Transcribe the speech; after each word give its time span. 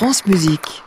France 0.00 0.24
Musique. 0.24 0.82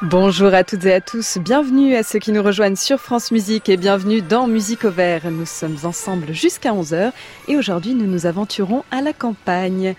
Bonjour 0.00 0.54
à 0.54 0.64
toutes 0.64 0.86
et 0.86 0.94
à 0.94 1.02
tous, 1.02 1.36
bienvenue 1.36 1.94
à 1.94 2.02
ceux 2.02 2.18
qui 2.18 2.32
nous 2.32 2.42
rejoignent 2.42 2.74
sur 2.74 2.98
France 2.98 3.32
Musique 3.32 3.68
et 3.68 3.76
bienvenue 3.76 4.22
dans 4.22 4.46
Musique 4.46 4.86
au 4.86 4.90
vert. 4.90 5.30
Nous 5.30 5.44
sommes 5.44 5.76
ensemble 5.84 6.32
jusqu'à 6.32 6.72
11h 6.72 7.12
et 7.48 7.58
aujourd'hui 7.58 7.94
nous 7.94 8.06
nous 8.06 8.24
aventurons 8.24 8.82
à 8.90 9.02
la 9.02 9.12
campagne. 9.12 9.94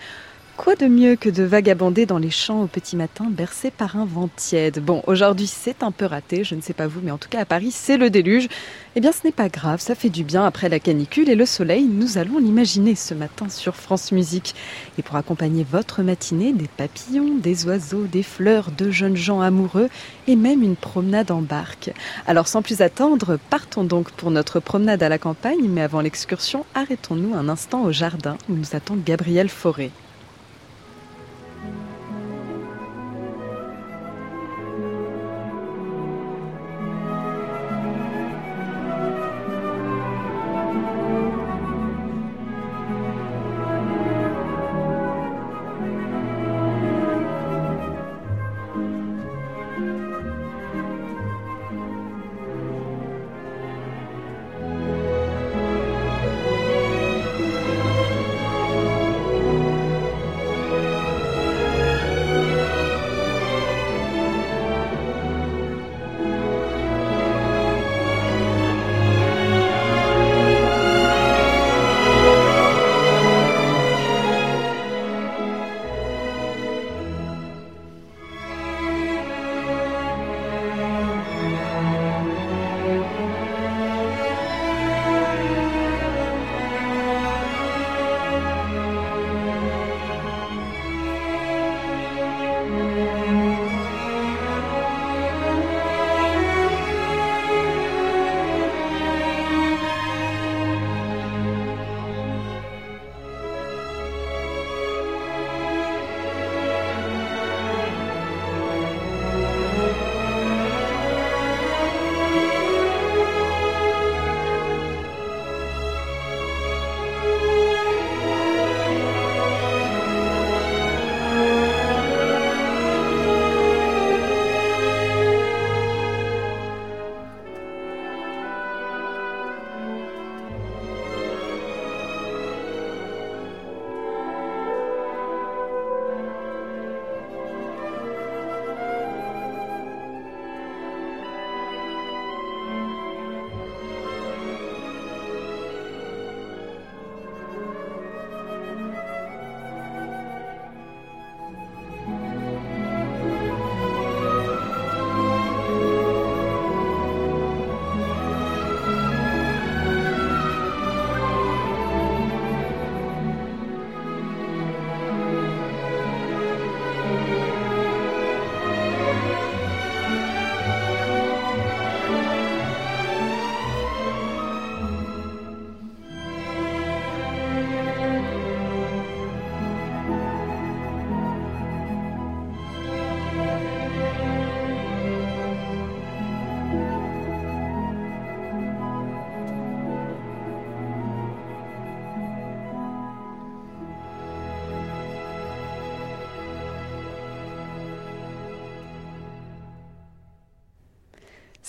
Quoi 0.62 0.76
de 0.76 0.86
mieux 0.86 1.16
que 1.16 1.28
de 1.28 1.42
vagabonder 1.42 2.06
dans 2.06 2.18
les 2.18 2.30
champs 2.30 2.62
au 2.62 2.66
petit 2.68 2.94
matin 2.94 3.26
bercé 3.28 3.72
par 3.72 3.96
un 3.96 4.04
vent 4.04 4.30
tiède? 4.36 4.78
Bon, 4.78 5.02
aujourd'hui 5.08 5.48
c'est 5.48 5.82
un 5.82 5.90
peu 5.90 6.04
raté, 6.04 6.44
je 6.44 6.54
ne 6.54 6.60
sais 6.60 6.72
pas 6.72 6.86
vous, 6.86 7.00
mais 7.02 7.10
en 7.10 7.18
tout 7.18 7.28
cas 7.28 7.40
à 7.40 7.44
Paris 7.44 7.72
c'est 7.72 7.96
le 7.96 8.10
déluge. 8.10 8.46
Eh 8.94 9.00
bien 9.00 9.10
ce 9.10 9.26
n'est 9.26 9.32
pas 9.32 9.48
grave, 9.48 9.80
ça 9.80 9.96
fait 9.96 10.08
du 10.08 10.22
bien 10.22 10.44
après 10.44 10.68
la 10.68 10.78
canicule 10.78 11.28
et 11.28 11.34
le 11.34 11.46
soleil, 11.46 11.82
nous 11.82 12.16
allons 12.16 12.38
l'imaginer 12.38 12.94
ce 12.94 13.12
matin 13.12 13.48
sur 13.48 13.74
France 13.74 14.12
Musique. 14.12 14.54
Et 14.98 15.02
pour 15.02 15.16
accompagner 15.16 15.66
votre 15.68 16.04
matinée, 16.04 16.52
des 16.52 16.68
papillons, 16.68 17.38
des 17.38 17.66
oiseaux, 17.66 18.04
des 18.04 18.22
fleurs, 18.22 18.70
de 18.70 18.88
jeunes 18.88 19.16
gens 19.16 19.40
amoureux 19.40 19.88
et 20.28 20.36
même 20.36 20.62
une 20.62 20.76
promenade 20.76 21.32
en 21.32 21.42
barque. 21.42 21.90
Alors 22.28 22.46
sans 22.46 22.62
plus 22.62 22.82
attendre, 22.82 23.36
partons 23.50 23.82
donc 23.82 24.12
pour 24.12 24.30
notre 24.30 24.60
promenade 24.60 25.02
à 25.02 25.08
la 25.08 25.18
campagne, 25.18 25.68
mais 25.68 25.82
avant 25.82 26.02
l'excursion, 26.02 26.64
arrêtons-nous 26.76 27.34
un 27.34 27.48
instant 27.48 27.82
au 27.82 27.90
jardin 27.90 28.38
où 28.48 28.54
nous 28.54 28.76
attend 28.76 28.94
Gabriel 28.94 29.48
Forêt. 29.48 29.90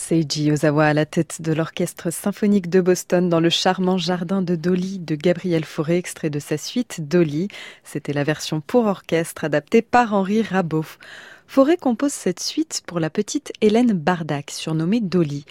Seiji 0.05 0.51
Ozawa 0.51 0.87
à 0.87 0.93
la 0.93 1.05
tête 1.05 1.41
de 1.41 1.53
l'Orchestre 1.53 2.11
symphonique 2.11 2.69
de 2.69 2.81
Boston 2.81 3.29
dans 3.29 3.39
le 3.39 3.49
charmant 3.49 3.97
jardin 3.97 4.41
de 4.41 4.57
Dolly 4.57 4.99
de 4.99 5.15
Gabriel 5.15 5.63
Fauré, 5.63 5.95
extrait 5.95 6.29
de 6.29 6.39
sa 6.39 6.57
suite 6.57 7.07
Dolly. 7.07 7.47
C'était 7.85 8.11
la 8.11 8.25
version 8.25 8.59
pour 8.59 8.85
orchestre 8.85 9.45
adaptée 9.45 9.81
par 9.81 10.13
Henri 10.13 10.41
Rabault. 10.41 10.97
Fauré 11.47 11.77
compose 11.77 12.11
cette 12.11 12.41
suite 12.41 12.83
pour 12.85 12.99
la 12.99 13.09
petite 13.09 13.53
Hélène 13.61 13.93
Bardac, 13.93 14.51
surnommée 14.51 14.99
Dolly. 14.99 15.45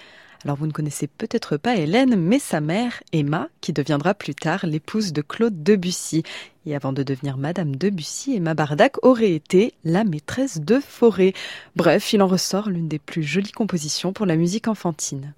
Alors 0.44 0.58
vous 0.58 0.66
ne 0.66 0.72
connaissez 0.72 1.06
peut-être 1.06 1.56
pas 1.56 1.76
Hélène, 1.76 2.16
mais 2.16 2.38
sa 2.38 2.60
mère, 2.60 3.02
Emma, 3.14 3.48
qui 3.62 3.72
deviendra 3.72 4.12
plus 4.12 4.34
tard 4.34 4.66
l'épouse 4.66 5.14
de 5.14 5.22
Claude 5.22 5.62
Debussy. 5.62 6.24
Et 6.64 6.76
avant 6.76 6.92
de 6.92 7.02
devenir 7.02 7.38
Madame 7.38 7.74
Debussy, 7.74 8.36
Emma 8.36 8.54
Bardac 8.54 9.04
aurait 9.04 9.32
été 9.32 9.74
la 9.84 10.04
maîtresse 10.04 10.60
de 10.60 10.78
Forêt. 10.78 11.32
Bref, 11.74 12.12
il 12.12 12.22
en 12.22 12.28
ressort 12.28 12.70
l'une 12.70 12.88
des 12.88 13.00
plus 13.00 13.24
jolies 13.24 13.50
compositions 13.50 14.12
pour 14.12 14.26
la 14.26 14.36
musique 14.36 14.68
enfantine. 14.68 15.34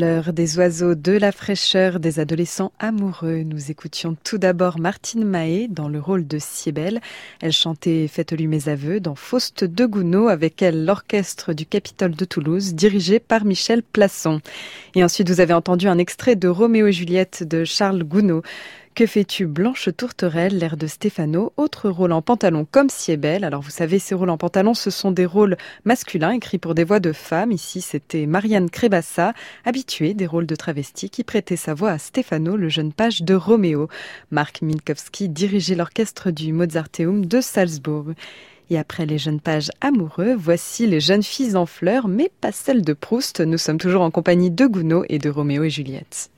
Fleurs, 0.00 0.32
des 0.32 0.56
oiseaux, 0.56 0.94
de 0.94 1.12
la 1.12 1.30
fraîcheur, 1.30 2.00
des 2.00 2.20
adolescents 2.20 2.72
amoureux. 2.78 3.42
Nous 3.42 3.70
écoutions 3.70 4.16
tout 4.24 4.38
d'abord 4.38 4.78
Martine 4.78 5.26
Mahé 5.26 5.68
dans 5.68 5.90
le 5.90 6.00
rôle 6.00 6.26
de 6.26 6.38
Siebel. 6.40 7.02
Elle 7.42 7.52
chantait 7.52 8.08
Faites-lui 8.08 8.46
mes 8.46 8.70
aveux 8.70 8.98
dans 9.00 9.14
Faust 9.14 9.62
de 9.64 9.84
Gounod 9.84 10.30
avec 10.30 10.62
elle 10.62 10.86
l'orchestre 10.86 11.52
du 11.52 11.66
Capitole 11.66 12.12
de 12.12 12.24
Toulouse 12.24 12.72
dirigé 12.72 13.20
par 13.20 13.44
Michel 13.44 13.82
Plasson. 13.82 14.40
Et 14.94 15.04
ensuite 15.04 15.28
vous 15.28 15.40
avez 15.40 15.52
entendu 15.52 15.86
un 15.86 15.98
extrait 15.98 16.34
de 16.34 16.48
Roméo 16.48 16.86
et 16.86 16.92
Juliette 16.92 17.42
de 17.46 17.64
Charles 17.64 18.02
Gounod 18.02 18.42
Que 19.00 19.06
fais-tu 19.06 19.46
Blanche 19.46 19.88
Tourterelle, 19.96 20.58
l'air 20.58 20.76
de 20.76 20.86
Stéphano, 20.86 21.54
autre 21.56 21.88
rôle 21.88 22.12
en 22.12 22.20
pantalon 22.20 22.66
comme 22.70 22.90
si. 22.90 23.12
Alors 23.24 23.62
vous 23.62 23.70
savez, 23.70 23.98
ces 23.98 24.14
rôles 24.14 24.28
en 24.28 24.36
pantalon, 24.36 24.74
ce 24.74 24.90
sont 24.90 25.10
des 25.10 25.24
rôles 25.24 25.56
masculins 25.86 26.32
écrits 26.32 26.58
pour 26.58 26.74
des 26.74 26.84
voix 26.84 27.00
de 27.00 27.12
femmes. 27.12 27.50
Ici, 27.50 27.80
c'était 27.80 28.26
Marianne 28.26 28.68
Crébassa, 28.68 29.32
habituée 29.64 30.12
des 30.12 30.26
rôles 30.26 30.44
de 30.44 30.54
travesti, 30.54 31.08
qui 31.08 31.24
prêtait 31.24 31.56
sa 31.56 31.72
voix 31.72 31.92
à 31.92 31.98
Stéphano, 31.98 32.58
le 32.58 32.68
jeune 32.68 32.92
page 32.92 33.22
de 33.22 33.32
Roméo. 33.32 33.88
Marc 34.30 34.60
Minkowski 34.60 35.30
dirigeait 35.30 35.76
l'orchestre 35.76 36.30
du 36.30 36.52
Mozarteum 36.52 37.24
de 37.24 37.40
Salzbourg. 37.40 38.08
Et 38.68 38.76
après 38.76 39.06
les 39.06 39.16
jeunes 39.16 39.40
pages 39.40 39.70
amoureux, 39.80 40.34
voici 40.38 40.86
les 40.86 41.00
jeunes 41.00 41.22
filles 41.22 41.56
en 41.56 41.64
fleurs, 41.64 42.06
mais 42.06 42.30
pas 42.42 42.52
celles 42.52 42.82
de 42.82 42.92
Proust. 42.92 43.40
Nous 43.40 43.56
sommes 43.56 43.78
toujours 43.78 44.02
en 44.02 44.10
compagnie 44.10 44.50
de 44.50 44.66
Gounod 44.66 45.06
et 45.08 45.18
de 45.18 45.30
Roméo 45.30 45.64
et 45.64 45.70
Juliette. 45.70 46.28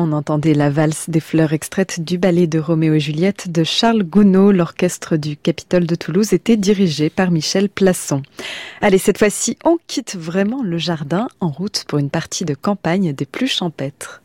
On 0.00 0.12
entendait 0.12 0.54
la 0.54 0.70
valse 0.70 1.10
des 1.10 1.18
fleurs 1.18 1.52
extraites 1.52 1.98
du 1.98 2.18
ballet 2.18 2.46
de 2.46 2.60
Roméo 2.60 2.94
et 2.94 3.00
Juliette 3.00 3.50
de 3.50 3.64
Charles 3.64 4.04
Gounod. 4.04 4.54
L'orchestre 4.54 5.16
du 5.16 5.36
Capitole 5.36 5.88
de 5.88 5.96
Toulouse 5.96 6.32
était 6.32 6.56
dirigé 6.56 7.10
par 7.10 7.32
Michel 7.32 7.68
Plasson. 7.68 8.22
Allez, 8.80 8.98
cette 8.98 9.18
fois-ci, 9.18 9.58
on 9.64 9.76
quitte 9.88 10.14
vraiment 10.14 10.62
le 10.62 10.78
jardin 10.78 11.26
en 11.40 11.48
route 11.48 11.84
pour 11.88 11.98
une 11.98 12.10
partie 12.10 12.44
de 12.44 12.54
campagne 12.54 13.12
des 13.12 13.26
plus 13.26 13.48
champêtres. 13.48 14.22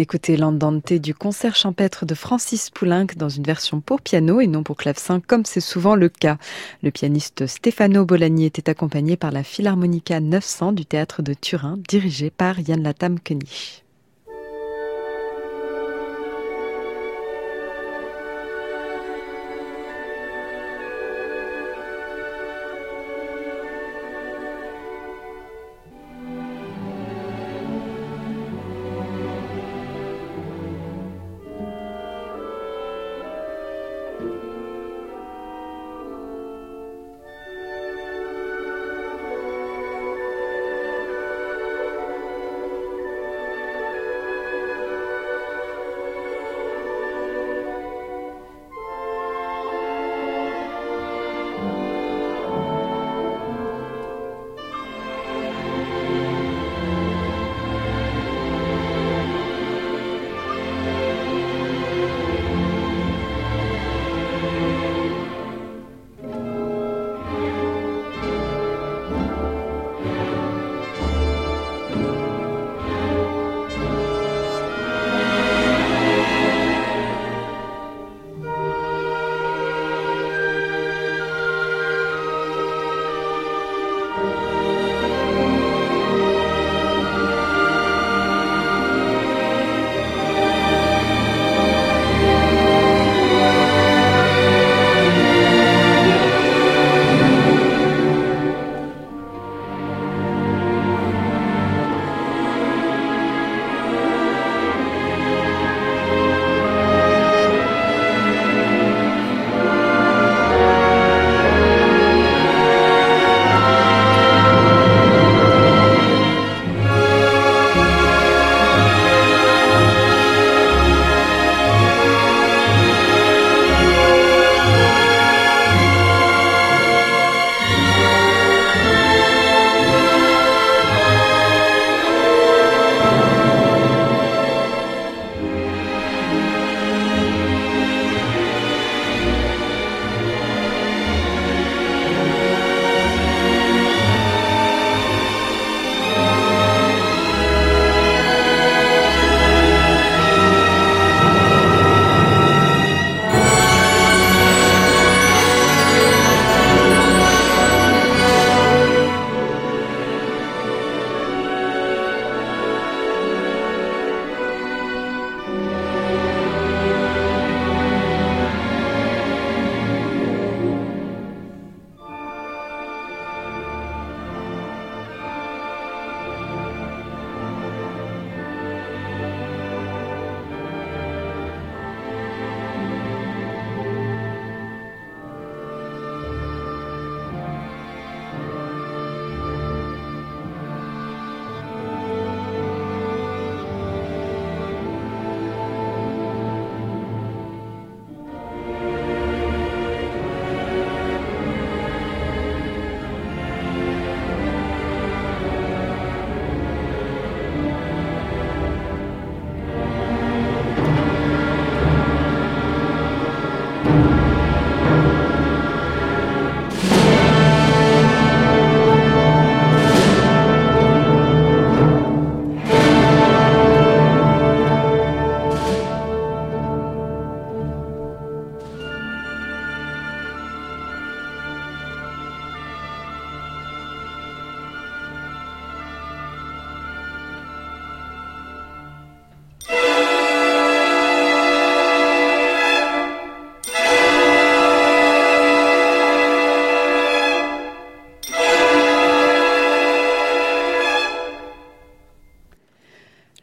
Écoutait 0.00 0.36
l'andante 0.36 0.92
du 0.92 1.14
concert 1.14 1.54
champêtre 1.54 2.06
de 2.06 2.14
Francis 2.14 2.70
Poulenc 2.70 3.06
dans 3.16 3.28
une 3.28 3.44
version 3.44 3.80
pour 3.80 4.00
piano 4.00 4.40
et 4.40 4.46
non 4.46 4.62
pour 4.62 4.76
clavecin 4.76 5.20
comme 5.20 5.44
c'est 5.44 5.60
souvent 5.60 5.94
le 5.94 6.08
cas. 6.08 6.38
Le 6.82 6.90
pianiste 6.90 7.46
Stefano 7.46 8.04
Bolani 8.04 8.46
était 8.46 8.70
accompagné 8.70 9.16
par 9.16 9.30
la 9.30 9.42
Philharmonica 9.42 10.20
900 10.20 10.72
du 10.72 10.86
théâtre 10.86 11.22
de 11.22 11.34
Turin 11.34 11.78
dirigée 11.88 12.30
par 12.30 12.64
Jan 12.64 12.76
Latam 12.76 13.20
König. 13.20 13.82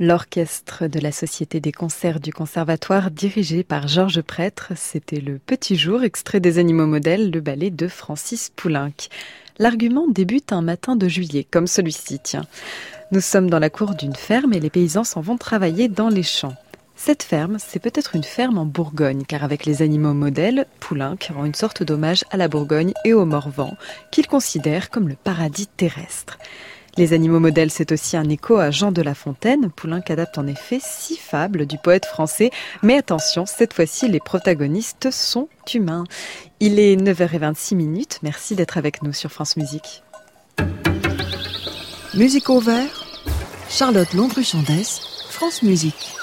L'orchestre 0.07 0.87
de 0.87 1.01
la 1.01 1.11
Société 1.11 1.59
des 1.59 1.73
concerts 1.73 2.21
du 2.21 2.31
Conservatoire 2.31 3.11
dirigé 3.11 3.65
par 3.65 3.89
Georges 3.89 4.21
Prêtre, 4.21 4.71
c'était 4.77 5.19
le 5.19 5.37
Petit 5.37 5.75
Jour, 5.75 6.01
extrait 6.03 6.39
des 6.39 6.59
Animaux 6.59 6.87
modèles, 6.87 7.29
le 7.29 7.41
ballet 7.41 7.71
de 7.71 7.89
Francis 7.89 8.49
Poulenc. 8.55 9.09
L'argument 9.59 10.07
débute 10.07 10.53
un 10.53 10.61
matin 10.61 10.95
de 10.95 11.09
juillet, 11.09 11.45
comme 11.51 11.67
celui-ci, 11.67 12.19
tiens. 12.23 12.45
Nous 13.11 13.19
sommes 13.19 13.49
dans 13.49 13.59
la 13.59 13.69
cour 13.69 13.95
d'une 13.95 14.15
ferme 14.15 14.53
et 14.53 14.61
les 14.61 14.69
paysans 14.69 15.03
s'en 15.03 15.19
vont 15.19 15.35
travailler 15.35 15.89
dans 15.89 16.07
les 16.07 16.23
champs. 16.23 16.55
Cette 16.95 17.23
ferme, 17.23 17.57
c'est 17.59 17.81
peut-être 17.81 18.15
une 18.15 18.23
ferme 18.23 18.59
en 18.59 18.65
Bourgogne, 18.65 19.25
car 19.27 19.43
avec 19.43 19.65
les 19.65 19.81
animaux 19.81 20.13
modèles, 20.13 20.67
Poulenc 20.79 21.17
rend 21.35 21.43
une 21.43 21.53
sorte 21.53 21.83
d'hommage 21.83 22.23
à 22.31 22.37
la 22.37 22.47
Bourgogne 22.47 22.93
et 23.03 23.13
au 23.13 23.25
Morvan, 23.25 23.75
qu'il 24.11 24.27
considère 24.27 24.89
comme 24.89 25.09
le 25.09 25.17
paradis 25.21 25.67
terrestre. 25.67 26.37
Les 26.97 27.13
animaux 27.13 27.39
modèles, 27.39 27.69
c'est 27.69 27.91
aussi 27.91 28.17
un 28.17 28.27
écho 28.27 28.57
à 28.57 28.71
Jean 28.71 28.91
de 28.91 29.03
La 29.03 29.13
Fontaine. 29.13 29.69
Poulenc 29.69 30.01
adapte 30.10 30.39
en 30.39 30.47
effet 30.47 30.79
six 30.81 31.15
fables 31.15 31.67
du 31.67 31.77
poète 31.77 32.07
français. 32.07 32.49
Mais 32.81 32.97
attention, 32.97 33.45
cette 33.45 33.75
fois-ci, 33.75 34.07
les 34.07 34.19
protagonistes 34.19 35.12
sont 35.12 35.47
humains. 35.71 36.05
Il 36.60 36.79
est 36.79 36.95
9h26 36.95 37.75
minutes. 37.75 38.17
Merci 38.23 38.55
d'être 38.55 38.79
avec 38.79 39.03
nous 39.03 39.13
sur 39.13 39.31
France 39.31 39.57
Musique. 39.57 40.01
Musique 42.15 42.49
au 42.49 42.60
vert, 42.60 43.05
Charlotte 43.69 44.12
Londru-Chandès, 44.13 44.99
France 45.29 45.62
Musique. 45.62 46.15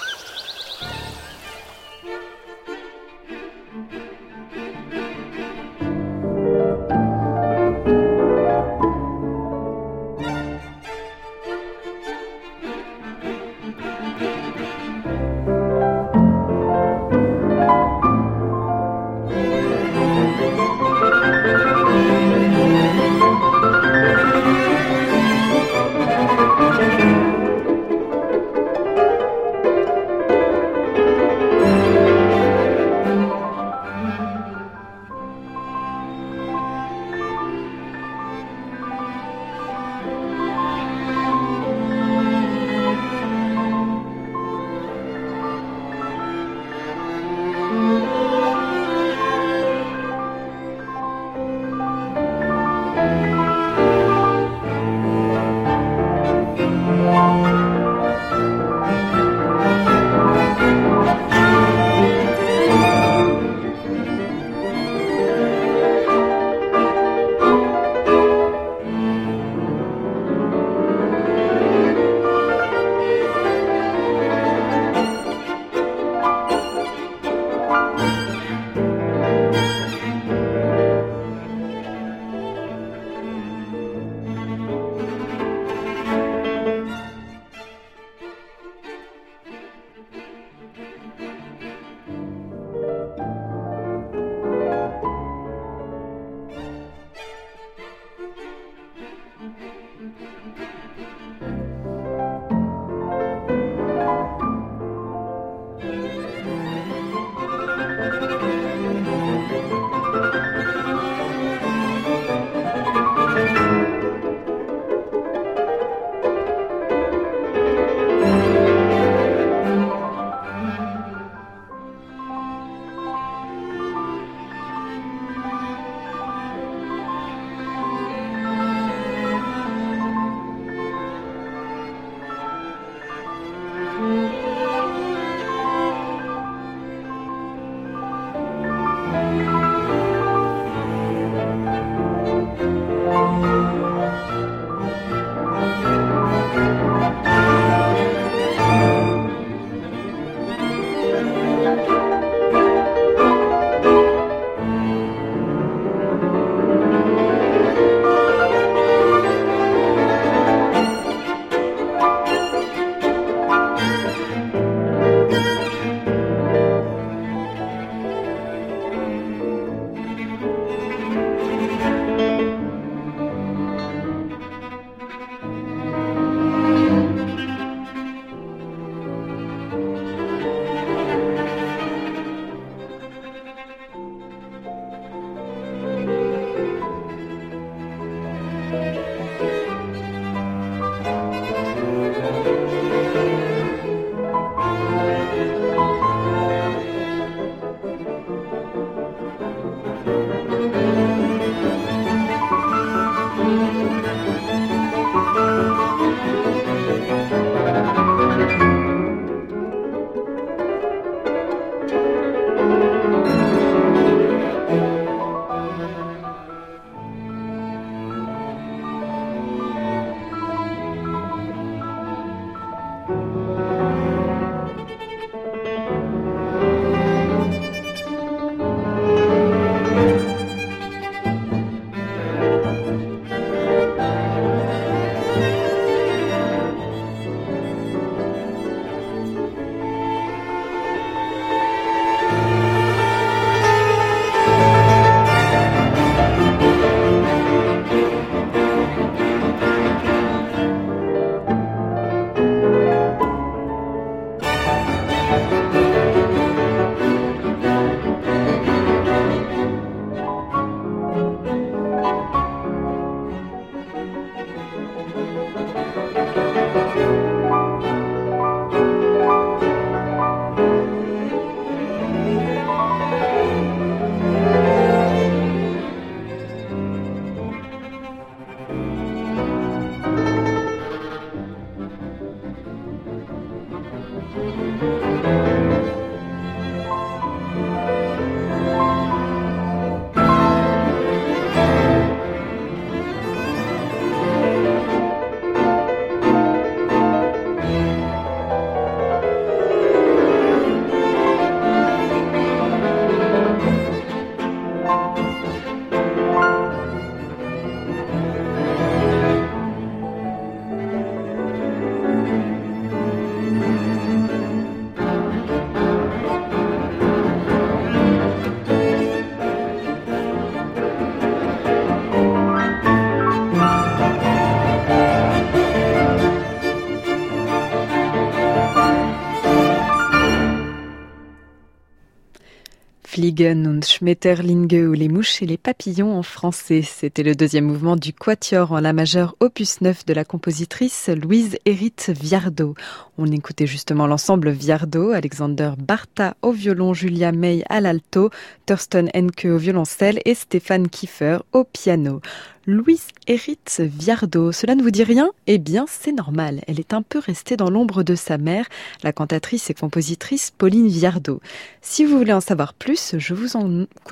Schmetterlinge 333.82 334.86
ou 334.86 334.92
les 334.92 335.08
mouches 335.08 335.40
et 335.40 335.46
les 335.46 335.56
papillons 335.56 336.18
en 336.18 336.22
français. 336.22 336.82
C'était 336.82 337.22
le 337.22 337.34
deuxième 337.34 337.64
mouvement 337.64 337.96
du 337.96 338.12
Quatuor 338.12 338.72
en 338.72 338.80
la 338.80 338.92
majeure 338.92 339.34
opus 339.40 339.80
9 339.80 340.04
de 340.04 340.12
la 340.12 340.24
compositrice 340.24 341.08
Louise 341.08 341.56
Hérite 341.64 342.10
Viardot. 342.10 342.74
On 343.16 343.26
écoutait 343.30 343.68
justement 343.68 344.08
l'ensemble 344.08 344.50
Viardot, 344.50 345.12
Alexander 345.12 345.70
Bartha 345.78 346.34
au 346.42 346.50
violon, 346.50 346.94
Julia 346.94 347.30
May 347.30 347.62
à 347.68 347.80
l'alto, 347.80 348.30
Thurston 348.66 349.06
Henke 349.14 349.46
au 349.46 349.56
violoncelle 349.56 350.20
et 350.24 350.34
Stéphane 350.34 350.88
Kiefer 350.88 351.38
au 351.52 351.62
piano. 351.62 352.20
Louise 352.66 353.08
Eritz 353.26 353.80
Viardot. 353.80 354.50
Cela 354.50 354.74
ne 354.74 354.82
vous 354.82 354.90
dit 354.90 355.04
rien? 355.04 355.30
Eh 355.46 355.58
bien, 355.58 355.84
c'est 355.86 356.12
normal. 356.12 356.62
Elle 356.66 356.80
est 356.80 356.94
un 356.94 357.02
peu 357.02 357.18
restée 357.18 357.58
dans 357.58 357.68
l'ombre 357.68 358.02
de 358.02 358.14
sa 358.14 358.38
mère, 358.38 358.66
la 359.02 359.12
cantatrice 359.12 359.68
et 359.68 359.74
compositrice 359.74 360.50
Pauline 360.56 360.88
Viardot. 360.88 361.40
Si 361.82 362.06
vous 362.06 362.16
voulez 362.16 362.32
en 362.32 362.40
savoir 362.40 362.72
plus, 362.72 363.16
je 363.18 363.34
vous, 363.34 363.48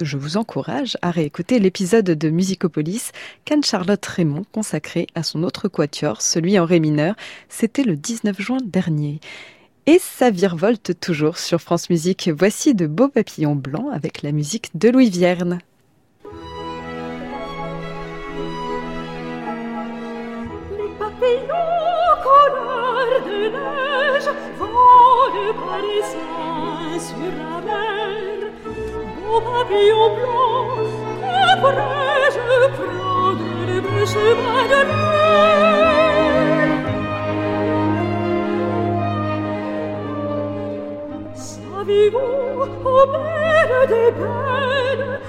je 0.03 0.37
encourage 0.37 0.99
à 1.01 1.11
réécouter 1.11 1.61
l'épisode 1.61 2.05
de 2.05 2.29
Musicopolis 2.29 3.12
qu'Anne-Charlotte 3.47 4.05
Raymond 4.05 4.45
consacré 4.53 5.07
à 5.15 5.23
son 5.23 5.45
autre 5.45 5.69
quatuor, 5.69 6.21
celui 6.21 6.59
en 6.59 6.67
ré 6.67 6.79
mineur. 6.79 7.15
C'était 7.49 7.85
le 7.85 7.97
19 7.97 8.38
juin 8.38 8.59
dernier. 8.62 8.91
Et 9.87 9.98
ça 9.98 10.31
virevolte 10.31 10.98
toujours 11.00 11.38
sur 11.38 11.61
France 11.61 11.90
Musique. 11.90 12.31
Voici 12.33 12.74
de 12.74 12.87
beaux 12.87 13.09
papillons 13.09 13.57
blancs 13.57 13.92
avec 13.92 14.22
la 14.22 14.33
musique 14.33 14.70
de 14.74 14.88
Louis 14.90 15.11
Vierne. 15.11 15.59
papillons 20.98 22.16
couleur 22.22 23.07
de 23.26 23.38
neige 23.55 24.31
volent 24.59 25.55
parisien 25.66 26.98
sur 26.98 27.33
la 27.38 27.55
mer. 27.66 28.38
Beau 29.16 29.40
papillon 29.40 30.07
blanc, 30.16 30.66
que 30.76 31.61
pourrais-je 31.61 32.42
prendre 32.76 33.44
le 33.66 34.07
chemin 34.07 34.62
de 34.64 34.81
l'air 34.88 36.02
Savez-vous, 41.92 42.62
ô 42.88 43.07
belle 43.07 43.87
des 43.88 44.11
belles, 44.12 45.20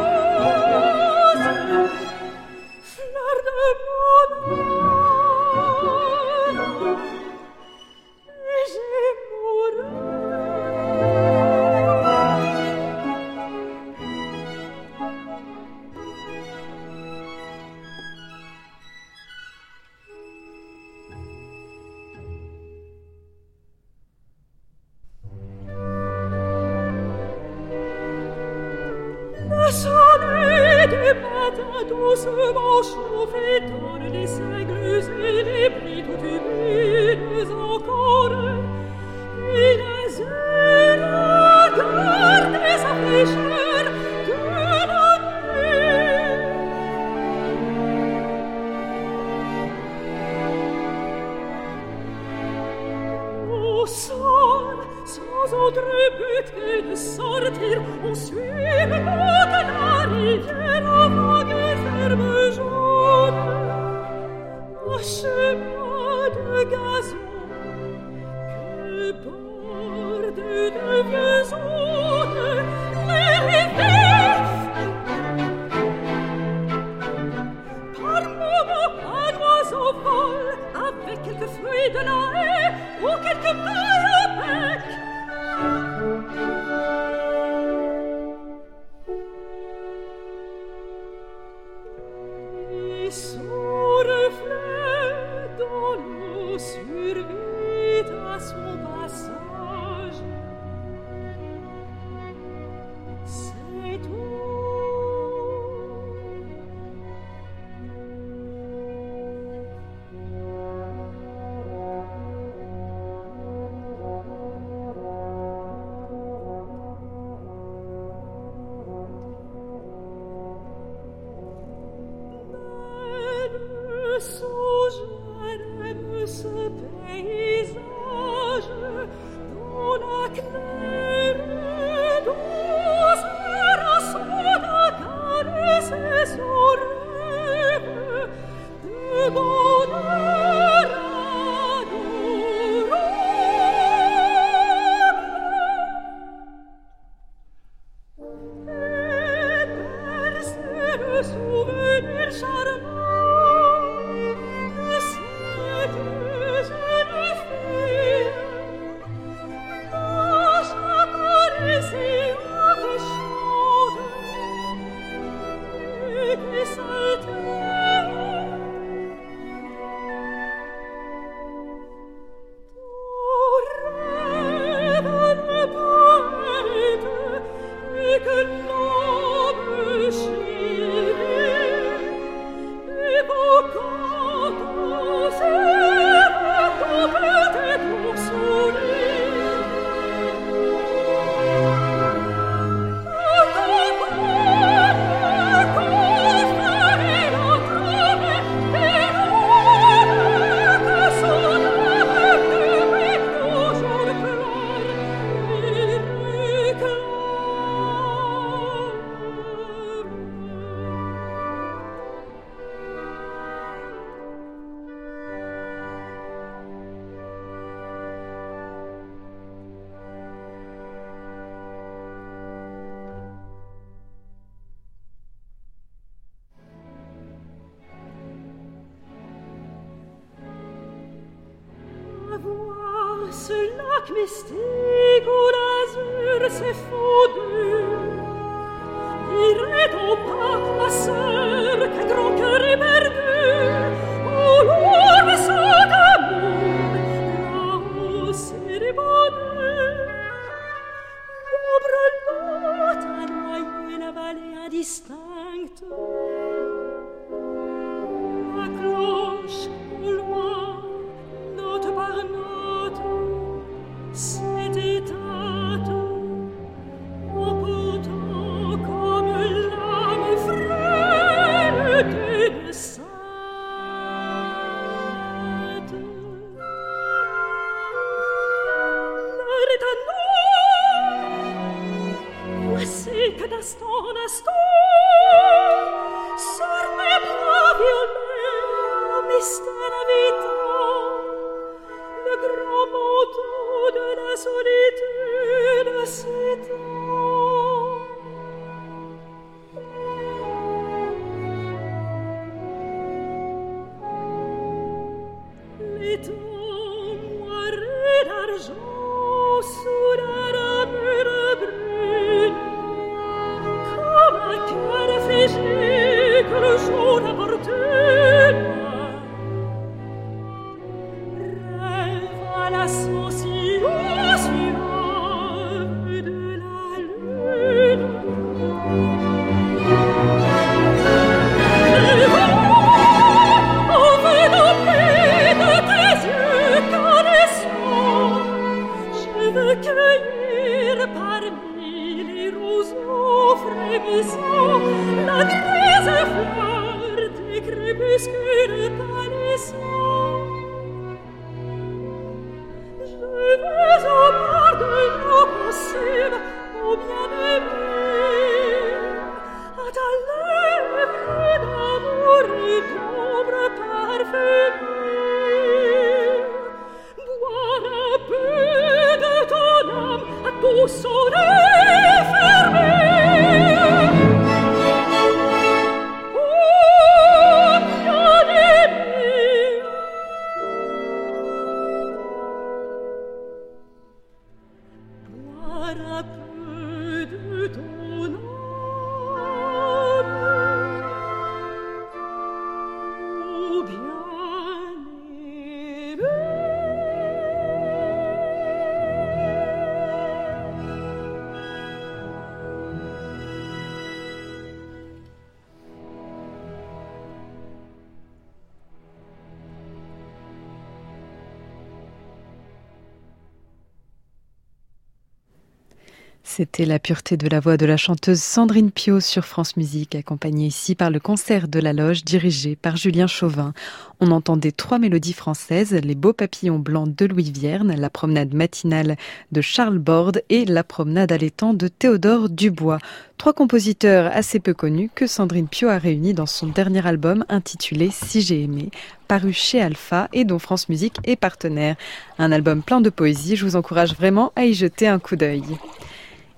C'était 416.60 416.84
la 416.84 417.00
pureté 417.00 417.38
de 417.38 417.48
la 417.48 417.62
voix 417.62 417.78
de 417.78 417.86
la 417.86 417.96
chanteuse 417.96 418.42
Sandrine 418.42 418.92
Pio 418.92 419.22
sur 419.22 419.46
France 419.46 419.78
Musique, 419.78 420.14
accompagnée 420.14 420.68
ici 420.68 420.94
par 420.94 421.10
le 421.10 421.22
concert 421.22 421.70
de 421.70 421.80
la 421.80 421.94
loge 421.94 422.26
dirigé 422.26 422.76
par 422.76 422.98
Julien 422.98 423.28
Chauvin. 423.28 423.74
On 424.20 424.32
entendait 424.32 424.74
trois 424.74 425.00
mélodies 425.00 425.32
françaises, 425.32 425.94
Les 425.94 426.16
beaux 426.16 426.34
papillons 426.34 426.78
blancs 426.78 427.16
de 427.16 427.28
Louis 427.28 427.50
Vierne, 427.50 427.96
La 427.96 428.10
promenade 428.10 428.54
matinale 428.54 429.16
de 429.54 429.62
Charles 429.62 430.00
Borde 430.00 430.44
et 430.50 430.66
La 430.66 430.84
promenade 430.84 431.32
à 431.32 431.38
l'étang 431.38 431.74
de 431.74 431.88
Théodore 431.88 432.50
Dubois. 432.50 433.00
Trois 433.38 433.54
compositeurs 433.54 434.30
assez 434.34 434.60
peu 434.60 434.74
connus 434.74 435.10
que 435.16 435.28
Sandrine 435.28 435.70
Pio 435.70 435.88
a 435.88 435.98
réunis 435.98 436.34
dans 436.34 436.46
son 436.46 436.68
dernier 436.68 437.08
album 437.08 437.46
intitulé 437.48 438.10
Si 438.12 438.42
j'ai 438.42 438.64
aimé, 438.64 438.90
paru 439.30 439.54
chez 439.54 439.82
Alpha 439.82 440.28
et 440.34 440.44
dont 440.44 440.60
France 440.60 440.90
Musique 440.90 441.20
est 441.24 441.38
partenaire. 441.38 441.96
Un 442.38 442.52
album 442.52 442.82
plein 442.82 443.00
de 443.00 443.10
poésie, 443.10 443.56
je 443.56 443.64
vous 443.64 443.78
encourage 443.78 444.14
vraiment 444.14 444.52
à 444.58 444.66
y 444.66 444.74
jeter 444.74 445.08
un 445.08 445.20
coup 445.20 445.38
d'œil. 445.38 445.64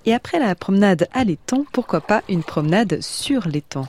Et 0.06 0.14
après 0.14 0.40
la 0.40 0.56
promenade 0.56 1.08
à 1.14 1.24
l'étang, 1.24 1.66
pourquoi 1.72 2.02
pas 2.02 2.24
une 2.28 2.44
promenade 2.44 3.02
sur 3.02 3.48
l'étang 3.48 3.88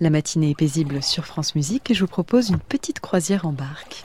La 0.00 0.10
matinée 0.10 0.50
est 0.50 0.58
paisible 0.58 1.02
sur 1.02 1.24
France 1.24 1.54
Musique 1.54 1.90
et 1.90 1.94
je 1.94 2.00
vous 2.00 2.10
propose 2.10 2.50
une 2.50 2.58
petite 2.58 3.00
croisière 3.00 3.46
en 3.46 3.52
barque. 3.52 4.04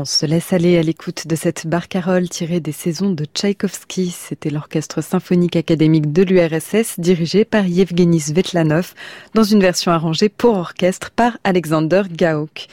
On 0.00 0.04
se 0.04 0.26
laisse 0.26 0.52
aller 0.52 0.78
à 0.78 0.82
l'écoute 0.82 1.26
de 1.26 1.34
cette 1.34 1.66
barcarolle 1.66 2.28
tirée 2.28 2.60
des 2.60 2.70
saisons 2.70 3.10
de 3.10 3.24
Tchaïkovski. 3.24 4.10
C'était 4.10 4.48
l'orchestre 4.48 5.02
symphonique 5.02 5.56
académique 5.56 6.12
de 6.12 6.22
l'URSS 6.22 7.00
dirigé 7.00 7.44
par 7.44 7.66
Yevgeny 7.66 8.20
Svetlanov 8.20 8.94
dans 9.34 9.42
une 9.42 9.58
version 9.58 9.90
arrangée 9.90 10.28
pour 10.28 10.56
orchestre 10.56 11.10
par 11.10 11.36
Alexander 11.42 12.02
Gauck. 12.16 12.68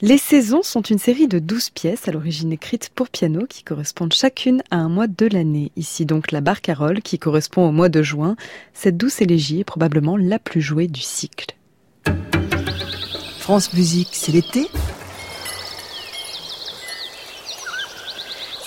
Les 0.00 0.16
saisons 0.16 0.62
sont 0.62 0.80
une 0.80 0.98
série 0.98 1.28
de 1.28 1.38
douze 1.38 1.68
pièces 1.68 2.08
à 2.08 2.12
l'origine 2.12 2.52
écrites 2.52 2.88
pour 2.88 3.10
piano 3.10 3.44
qui 3.46 3.62
correspondent 3.62 4.14
chacune 4.14 4.62
à 4.70 4.76
un 4.76 4.88
mois 4.88 5.08
de 5.08 5.26
l'année. 5.26 5.72
Ici 5.76 6.06
donc 6.06 6.32
la 6.32 6.40
barcarolle 6.40 7.02
qui 7.02 7.18
correspond 7.18 7.68
au 7.68 7.72
mois 7.72 7.90
de 7.90 8.02
juin. 8.02 8.34
Cette 8.72 8.96
douce 8.96 9.20
élégie 9.20 9.60
est 9.60 9.64
probablement 9.64 10.16
la 10.16 10.38
plus 10.38 10.62
jouée 10.62 10.88
du 10.88 11.02
cycle. 11.02 11.54
France 13.40 13.74
Musique, 13.74 14.08
c'est 14.12 14.32
l'été? 14.32 14.68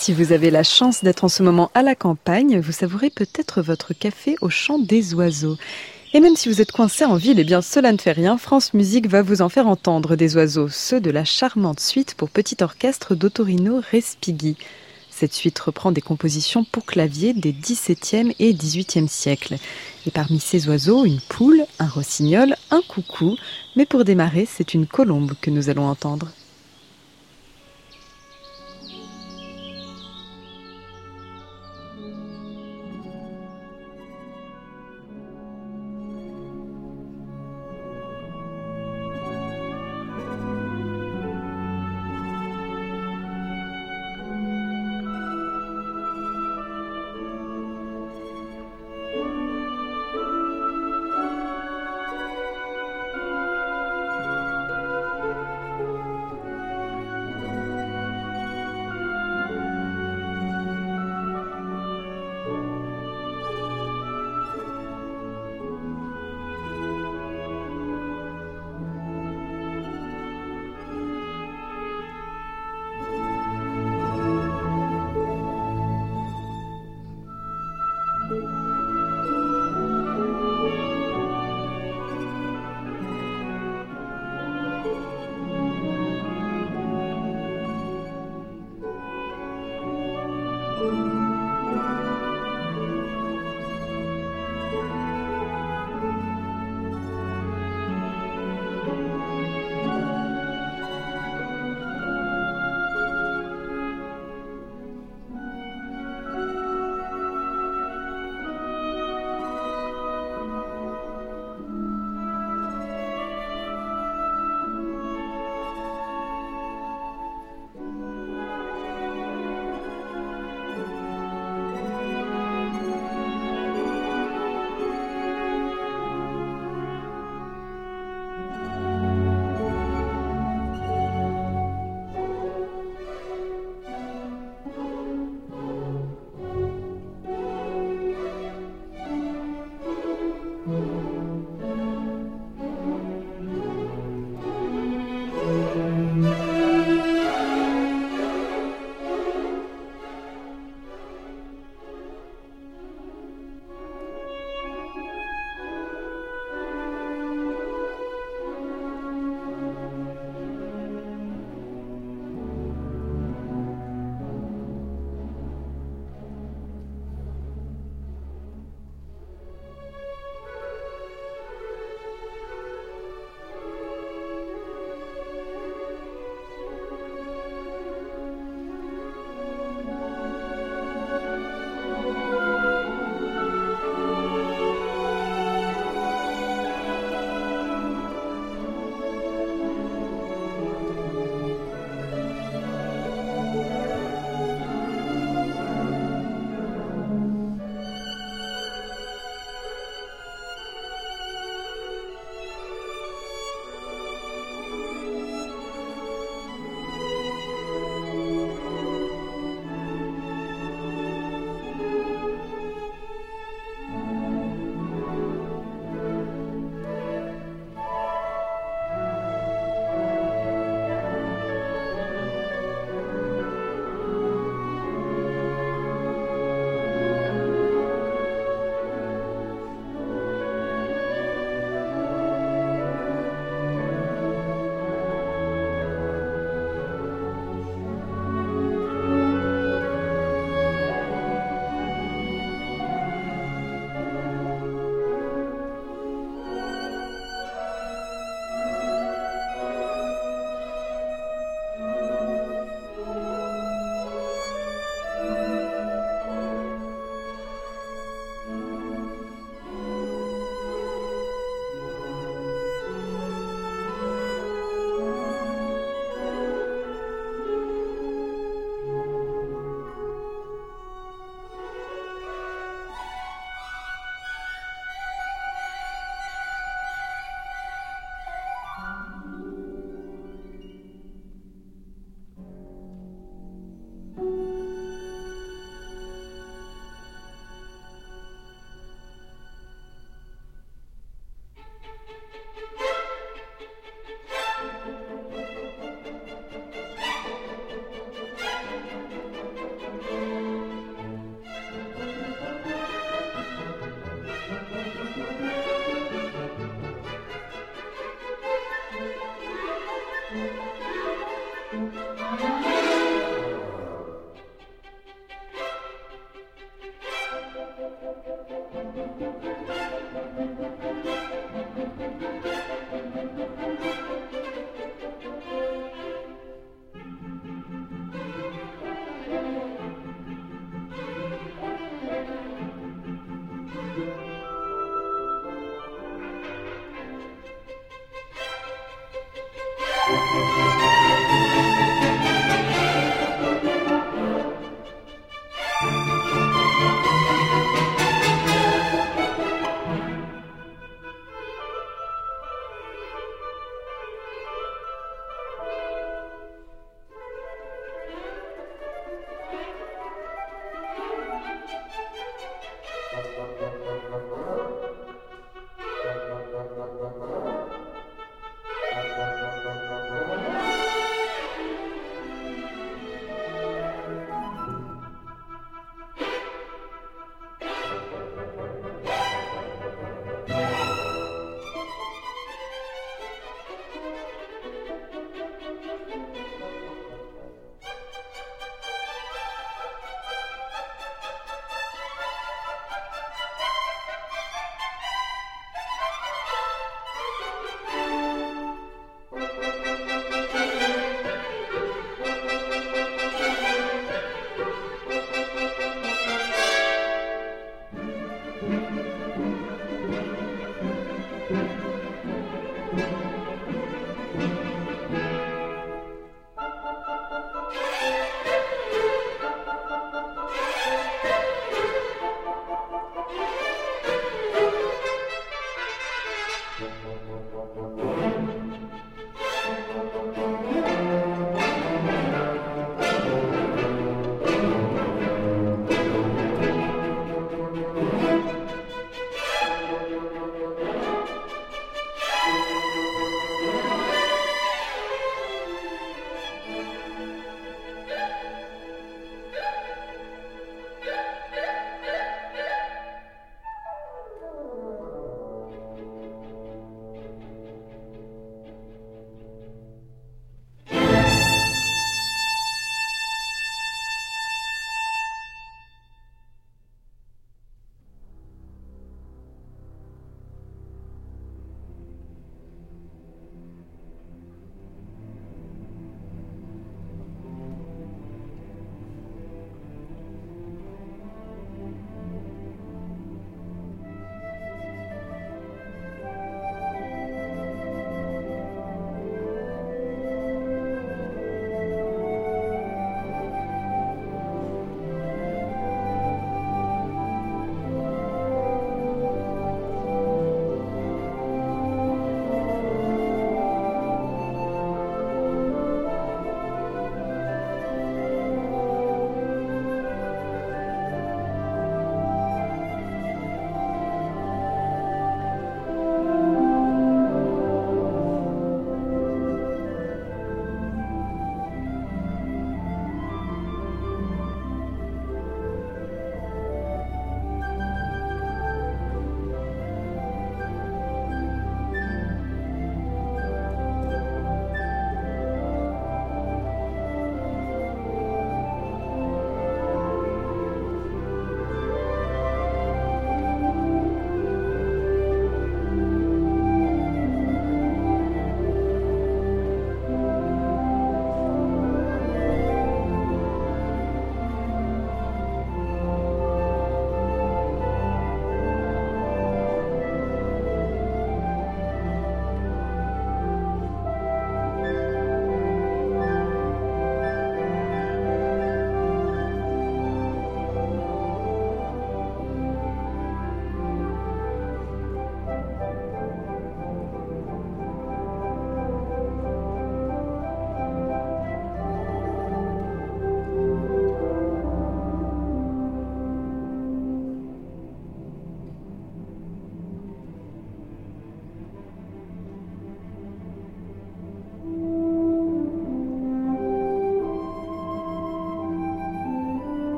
Si 0.00 0.12
vous 0.12 0.32
avez 0.32 0.52
la 0.52 0.62
chance 0.62 1.02
d'être 1.02 1.24
en 1.24 1.28
ce 1.28 1.42
moment 1.42 1.72
à 1.74 1.82
la 1.82 1.96
campagne, 1.96 2.60
vous 2.60 2.70
savourez 2.70 3.10
peut-être 3.10 3.62
votre 3.62 3.94
café 3.94 4.36
au 4.40 4.48
chant 4.48 4.78
des 4.78 5.12
oiseaux. 5.12 5.56
Et 6.14 6.20
même 6.20 6.36
si 6.36 6.48
vous 6.48 6.62
êtes 6.62 6.70
coincé 6.70 7.04
en 7.04 7.16
ville, 7.16 7.40
eh 7.40 7.44
bien 7.44 7.60
cela 7.62 7.90
ne 7.90 7.98
fait 7.98 8.12
rien. 8.12 8.38
France 8.38 8.74
Musique 8.74 9.08
va 9.08 9.22
vous 9.22 9.42
en 9.42 9.48
faire 9.48 9.66
entendre 9.66 10.14
des 10.14 10.36
oiseaux, 10.36 10.68
ceux 10.68 11.00
de 11.00 11.10
la 11.10 11.24
charmante 11.24 11.80
suite 11.80 12.14
pour 12.14 12.30
petit 12.30 12.56
orchestre 12.62 13.16
d'Otorino 13.16 13.82
Respighi. 13.90 14.56
Cette 15.10 15.34
suite 15.34 15.58
reprend 15.58 15.90
des 15.90 16.00
compositions 16.00 16.62
pour 16.62 16.86
clavier 16.86 17.34
des 17.34 17.52
XVIIe 17.52 18.36
et 18.38 18.54
XVIIIe 18.54 19.08
siècles. 19.08 19.56
Et 20.06 20.12
parmi 20.12 20.38
ces 20.38 20.68
oiseaux, 20.68 21.04
une 21.06 21.20
poule, 21.28 21.64
un 21.80 21.88
rossignol, 21.88 22.54
un 22.70 22.82
coucou. 22.86 23.36
Mais 23.74 23.84
pour 23.84 24.04
démarrer, 24.04 24.46
c'est 24.48 24.74
une 24.74 24.86
colombe 24.86 25.32
que 25.42 25.50
nous 25.50 25.70
allons 25.70 25.88
entendre. 25.88 26.28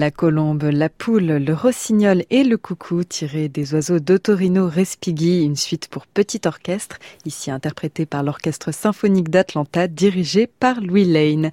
La 0.00 0.10
colombe, 0.10 0.62
la 0.62 0.88
poule, 0.88 1.26
le 1.26 1.52
rossignol 1.52 2.24
et 2.30 2.42
le 2.42 2.56
coucou 2.56 3.04
tirés 3.04 3.50
des 3.50 3.74
oiseaux 3.74 3.98
d'Otorino 3.98 4.66
Respighi, 4.66 5.44
une 5.44 5.56
suite 5.56 5.88
pour 5.88 6.06
petit 6.06 6.40
orchestre, 6.46 6.96
ici 7.26 7.50
interprétée 7.50 8.06
par 8.06 8.22
l'Orchestre 8.22 8.72
symphonique 8.72 9.28
d'Atlanta 9.28 9.88
dirigé 9.88 10.46
par 10.46 10.80
Louis 10.80 11.04
Lane. 11.04 11.50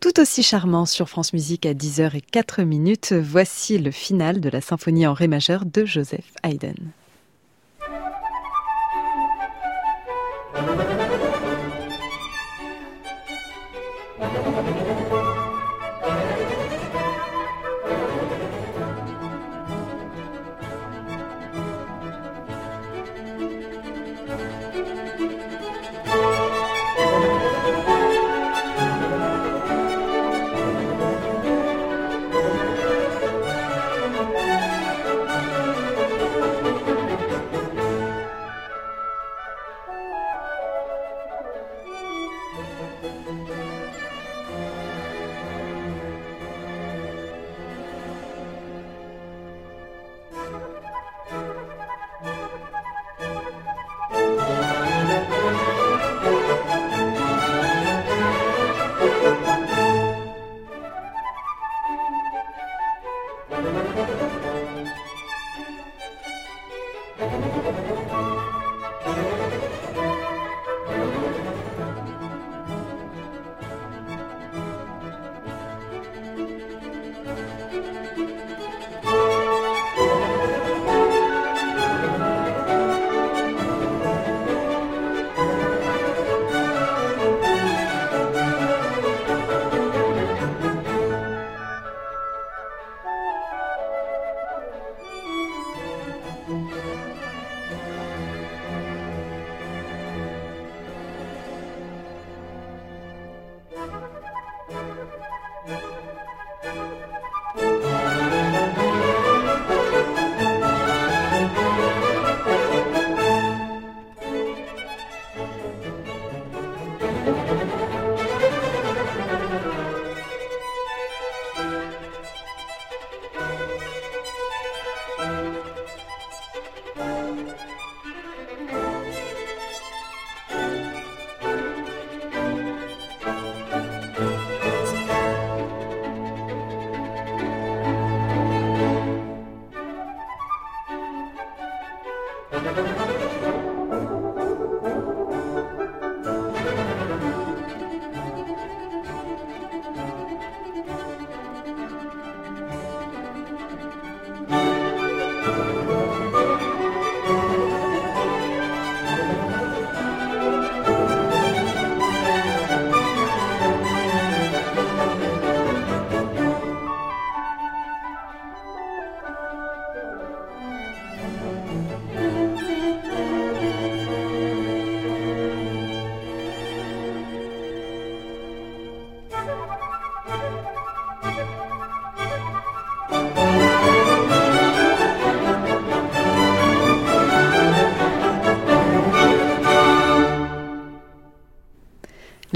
Tout 0.00 0.18
aussi 0.18 0.42
charmant 0.42 0.86
sur 0.86 1.10
France 1.10 1.34
Musique 1.34 1.66
à 1.66 1.74
10h04 1.74 2.64
minutes, 2.64 3.12
voici 3.12 3.76
le 3.76 3.90
final 3.90 4.40
de 4.40 4.48
la 4.48 4.62
symphonie 4.62 5.06
en 5.06 5.12
ré 5.12 5.28
majeur 5.28 5.66
de 5.66 5.84
Joseph 5.84 6.32
Haydn. 6.44 6.76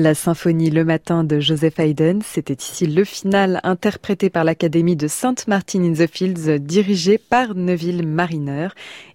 La 0.01 0.15
symphonie 0.15 0.71
Le 0.71 0.83
Matin 0.83 1.25
de 1.25 1.41
Joseph 1.41 1.79
Haydn, 1.79 2.21
c'était 2.25 2.55
ici 2.55 2.87
le 2.87 3.05
final 3.05 3.61
interprété 3.65 4.31
par 4.31 4.45
l'Académie 4.45 4.97
de 4.97 5.09
Sainte 5.09 5.47
Martin 5.47 5.85
in 5.85 5.93
the 5.93 6.11
Fields, 6.11 6.59
dirigé 6.59 7.19
par 7.19 7.55
Neville 7.55 8.07
Mariner. 8.07 8.69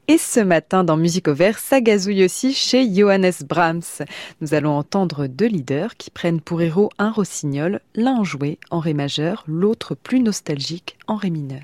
Et 0.08 0.20
ce 0.20 0.40
matin, 0.42 0.84
dans 0.84 0.96
Musique 0.96 1.28
au 1.28 1.34
vert, 1.34 1.58
ça 1.58 1.82
gazouille 1.82 2.24
aussi 2.24 2.54
chez 2.54 2.88
Johannes 2.94 3.34
Brahms. 3.50 4.06
Nous 4.42 4.54
allons 4.54 4.78
entendre 4.78 5.26
deux 5.26 5.48
leaders 5.48 5.98
qui 5.98 6.12
prennent 6.12 6.40
pour 6.40 6.62
héros 6.62 6.92
un 7.00 7.10
rossignol, 7.10 7.80
l'un 7.96 8.24
joué 8.24 8.60
en 8.70 8.78
ré 8.78 8.94
majeur, 8.94 9.44
l'autre 9.48 9.96
plus 9.96 10.20
nostalgique 10.20 11.00
en 11.08 11.16
ré 11.16 11.32
mineur. 11.32 11.64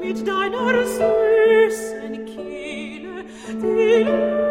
mit 0.00 0.26
deiner 0.26 0.84
süßen 0.86 2.24
Kehle 2.26 3.24
die 3.48 4.47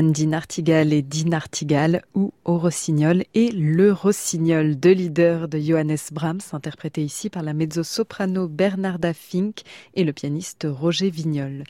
Anne 0.00 0.12
Dinartigal 0.12 0.94
et 0.94 1.02
Dinartigal 1.02 2.00
ou 2.14 2.32
Au 2.46 2.56
Rossignol 2.56 3.24
et 3.34 3.50
Le 3.50 3.92
Rossignol, 3.92 4.74
deux 4.76 4.92
leaders 4.92 5.46
de 5.46 5.58
Johannes 5.58 5.98
Brahms, 6.10 6.40
interprétés 6.54 7.04
ici 7.04 7.28
par 7.28 7.42
la 7.42 7.52
mezzo-soprano 7.52 8.48
Bernarda 8.48 9.12
Fink 9.12 9.60
et 9.92 10.04
le 10.04 10.14
pianiste 10.14 10.66
Roger 10.66 11.10
Vignol. 11.10 11.64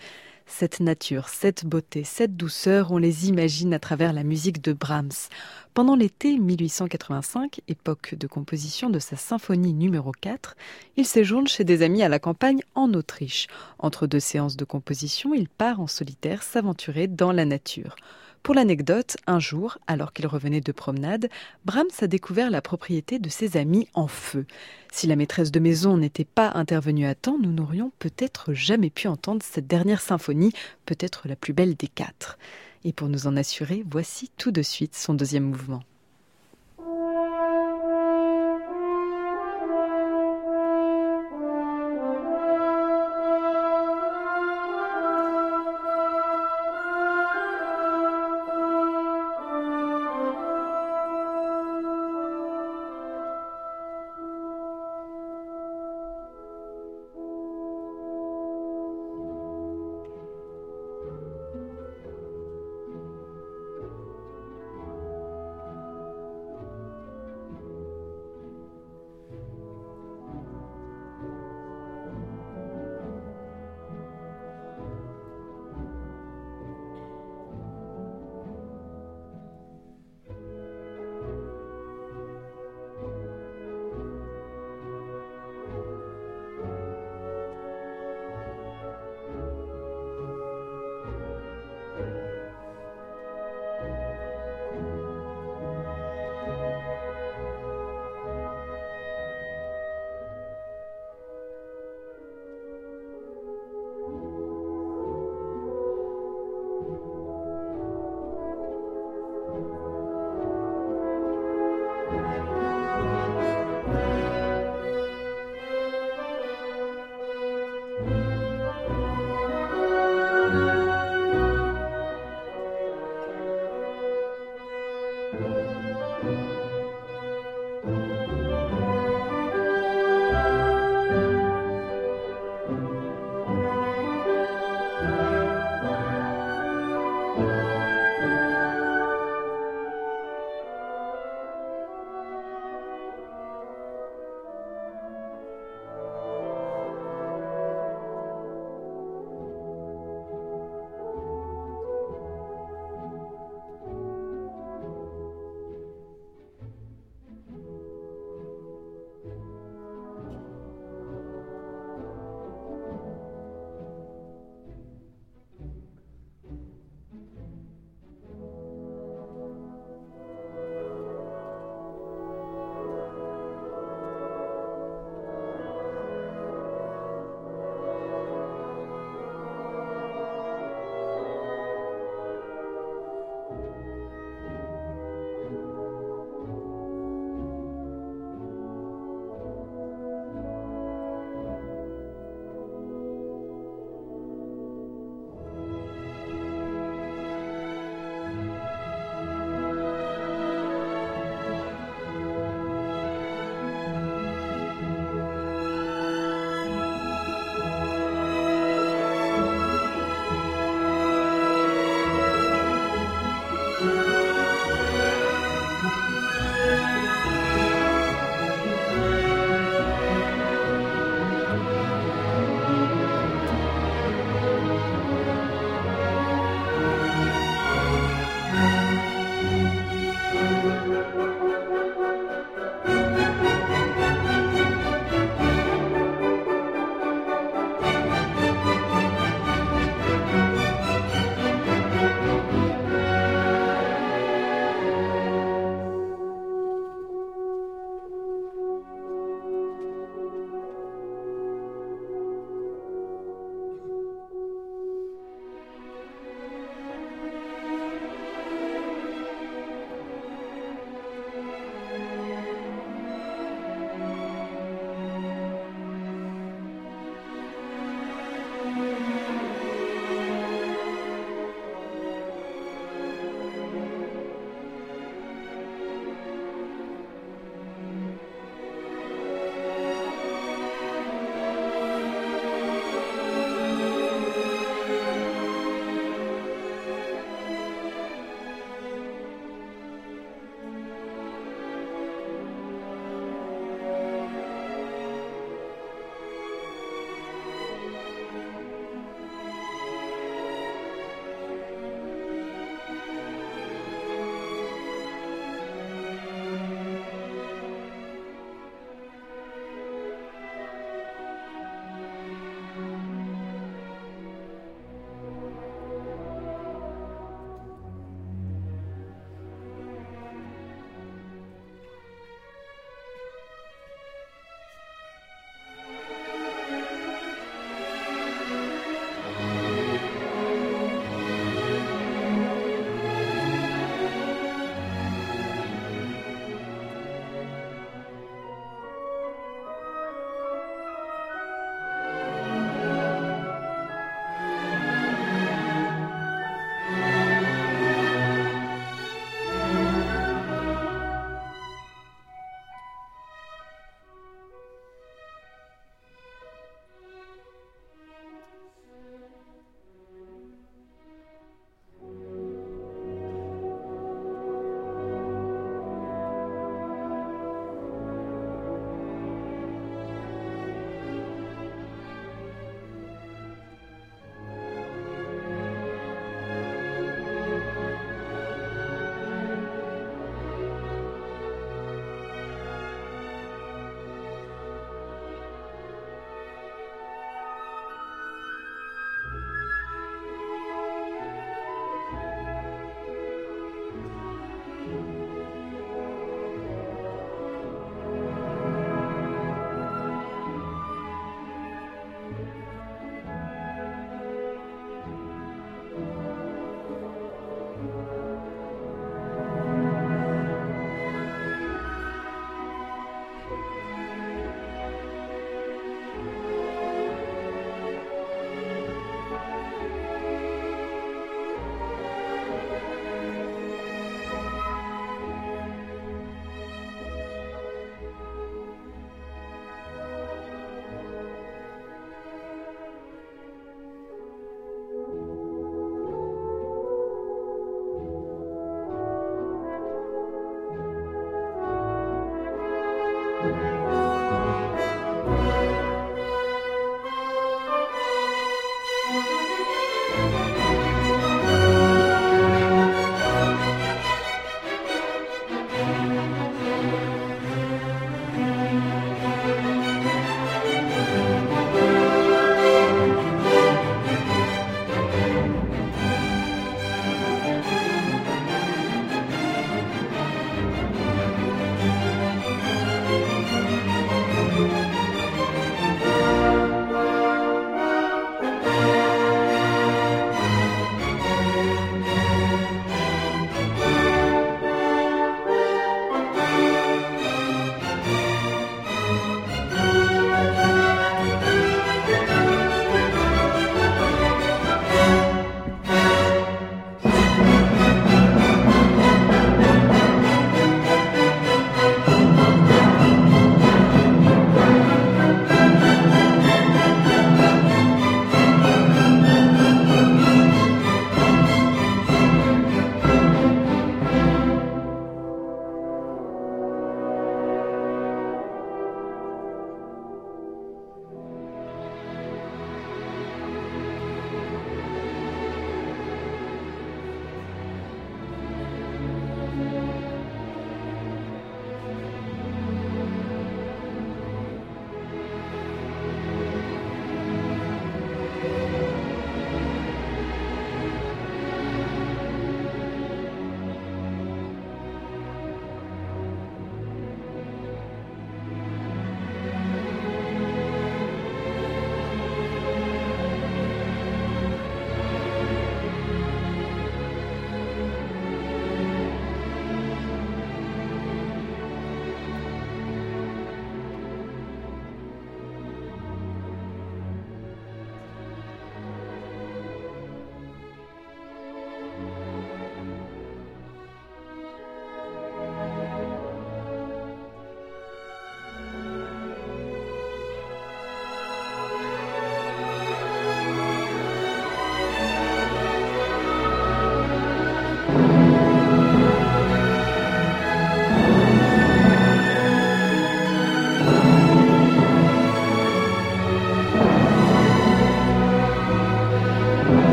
Cette 0.53 0.81
nature, 0.81 1.29
cette 1.29 1.65
beauté, 1.65 2.05
cette 2.05 2.37
douceur, 2.37 2.91
on 2.91 2.99
les 2.99 3.29
imagine 3.29 3.73
à 3.73 3.79
travers 3.79 4.13
la 4.13 4.25
musique 4.25 4.61
de 4.61 4.75
Brahms. 4.75 5.31
Pendant 5.73 5.97
l'été 5.97 6.37
1885, 6.37 7.63
époque 7.69 8.15
de 8.17 8.27
composition 8.27 8.91
de 8.91 8.99
sa 8.99 9.17
symphonie 9.17 9.73
numéro 9.73 10.13
4, 10.13 10.57
il 10.97 11.07
séjourne 11.07 11.47
chez 11.47 11.65
des 11.65 11.81
amis 11.81 12.03
à 12.03 12.11
la 12.11 12.19
campagne 12.19 12.61
en 12.75 12.93
Autriche. 12.93 13.47
Entre 13.79 14.07
deux 14.07 14.21
séances 14.21 14.57
de 14.57 14.65
composition, 14.67 15.33
il 15.33 15.49
part 15.49 15.81
en 15.81 15.87
solitaire 15.87 16.43
s'aventurer 16.43 17.07
dans 17.07 17.33
la 17.33 17.47
nature. 17.47 17.97
Pour 18.43 18.55
l'anecdote, 18.55 19.17
un 19.27 19.39
jour, 19.39 19.79
alors 19.87 20.13
qu'il 20.13 20.27
revenait 20.27 20.63
de 20.63 20.73
promenade, 20.73 21.29
Brahms 21.67 21.91
a 22.01 22.07
découvert 22.07 22.51
la 22.51 22.63
propriété 22.63 23.19
de 23.19 23.29
ses 23.29 23.59
amis 23.59 23.87
en 23.93 24.09
feu. 24.09 24.47
Si 24.91 25.07
la 25.07 25.15
maîtresse 25.15 25.53
de 25.53 25.61
maison 25.61 25.99
n'était 25.99 26.25
pas 26.25 26.51
intervenue 26.55 27.07
à 27.07 27.15
temps, 27.15 27.39
nous 27.39 27.53
n'aurions 27.53 27.93
peut-être 27.99 28.55
jamais 28.55 28.91
pu 28.91 29.09
entendre 29.09 29.43
cette 29.45 29.67
dernière 29.67 30.01
symphonie, 30.01 30.53
peut-être 30.87 31.29
la 31.29 31.37
plus 31.37 31.53
belle 31.53 31.75
des 31.75 31.89
quatre. 31.89 32.39
Et 32.85 32.95
pour 32.95 33.09
nous 33.09 33.27
en 33.27 33.37
assurer, 33.37 33.85
voici 33.89 34.31
tout 34.39 34.53
de 34.53 34.63
suite 34.63 34.97
son 34.97 35.13
deuxième 35.13 35.45
mouvement. 35.45 35.83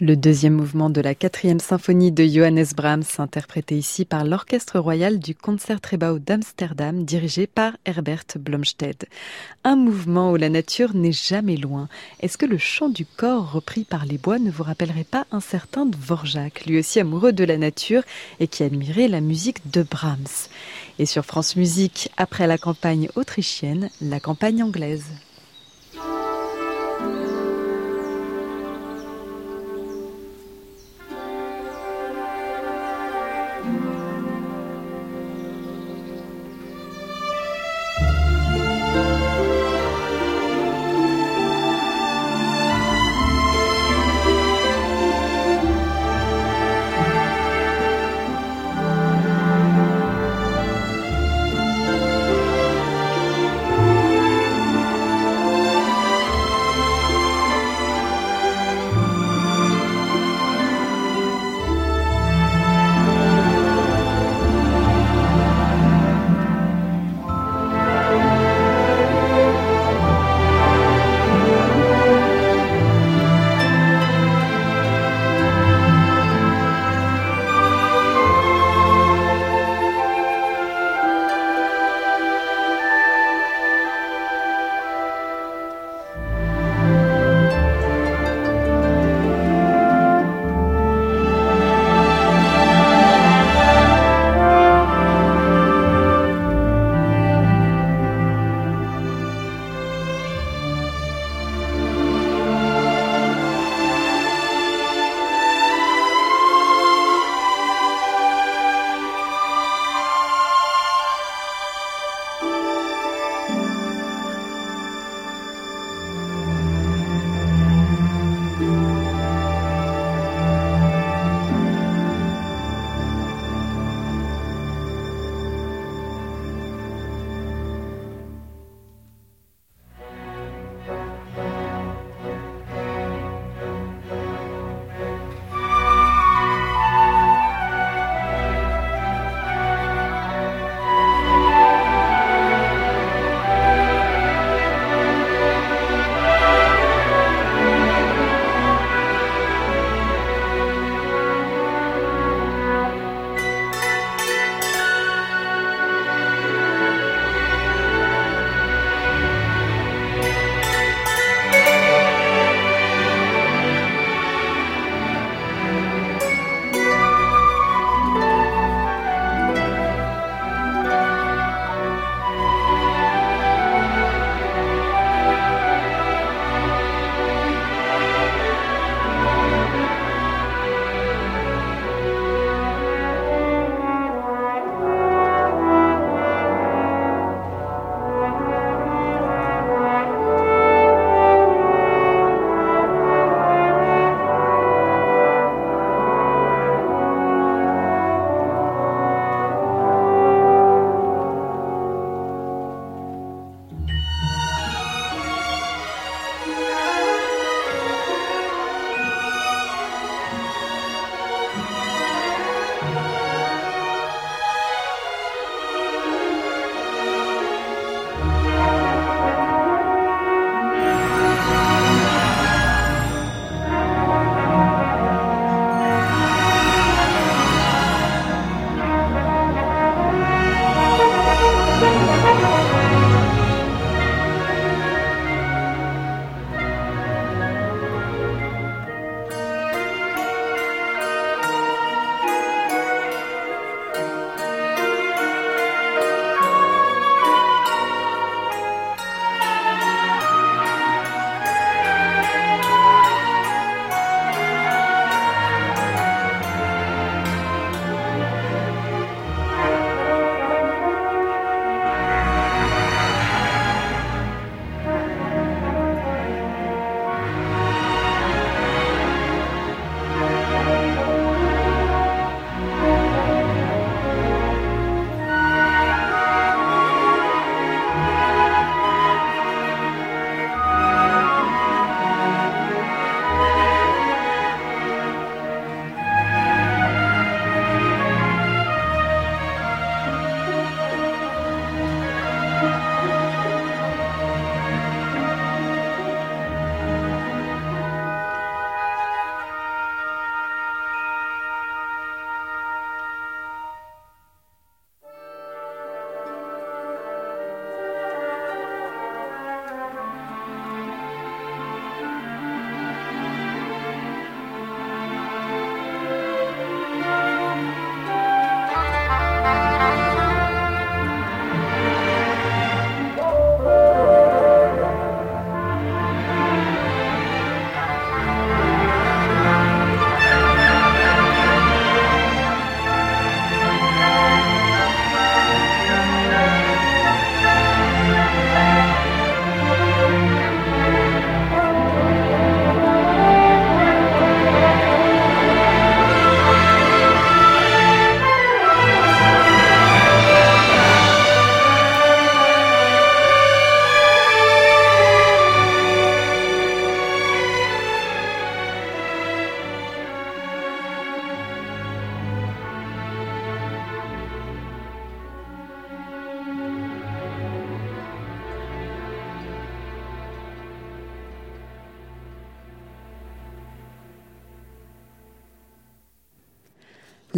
Le 0.00 0.14
deuxième 0.14 0.54
mouvement 0.54 0.90
de 0.90 1.00
la 1.00 1.16
quatrième 1.16 1.58
symphonie 1.58 2.12
de 2.12 2.24
Johannes 2.24 2.68
Brahms, 2.76 3.02
interprété 3.18 3.76
ici 3.76 4.04
par 4.04 4.24
l'Orchestre 4.24 4.78
royal 4.78 5.18
du 5.18 5.34
Concertgebouw 5.34 6.20
d'Amsterdam, 6.20 7.04
dirigé 7.04 7.48
par 7.48 7.76
Herbert 7.84 8.22
Blomstedt. 8.38 9.08
Un 9.64 9.74
mouvement 9.74 10.30
où 10.30 10.36
la 10.36 10.50
nature 10.50 10.94
n'est 10.94 11.10
jamais 11.10 11.56
loin. 11.56 11.88
Est-ce 12.20 12.38
que 12.38 12.46
le 12.46 12.58
chant 12.58 12.90
du 12.90 13.06
corps 13.06 13.50
repris 13.50 13.82
par 13.82 14.06
les 14.06 14.18
bois 14.18 14.38
ne 14.38 14.52
vous 14.52 14.62
rappellerait 14.62 15.02
pas 15.02 15.26
un 15.32 15.40
certain 15.40 15.84
Dvorak, 15.84 16.66
lui 16.66 16.78
aussi 16.78 17.00
amoureux 17.00 17.32
de 17.32 17.42
la 17.42 17.58
nature 17.58 18.04
et 18.38 18.46
qui 18.46 18.62
admirait 18.62 19.08
la 19.08 19.20
musique 19.20 19.68
de 19.72 19.82
Brahms? 19.82 20.46
Et 21.00 21.06
sur 21.06 21.24
France 21.24 21.56
Musique, 21.56 22.08
après 22.16 22.46
la 22.46 22.56
campagne 22.56 23.08
autrichienne, 23.16 23.90
la 24.00 24.20
campagne 24.20 24.62
anglaise. 24.62 25.06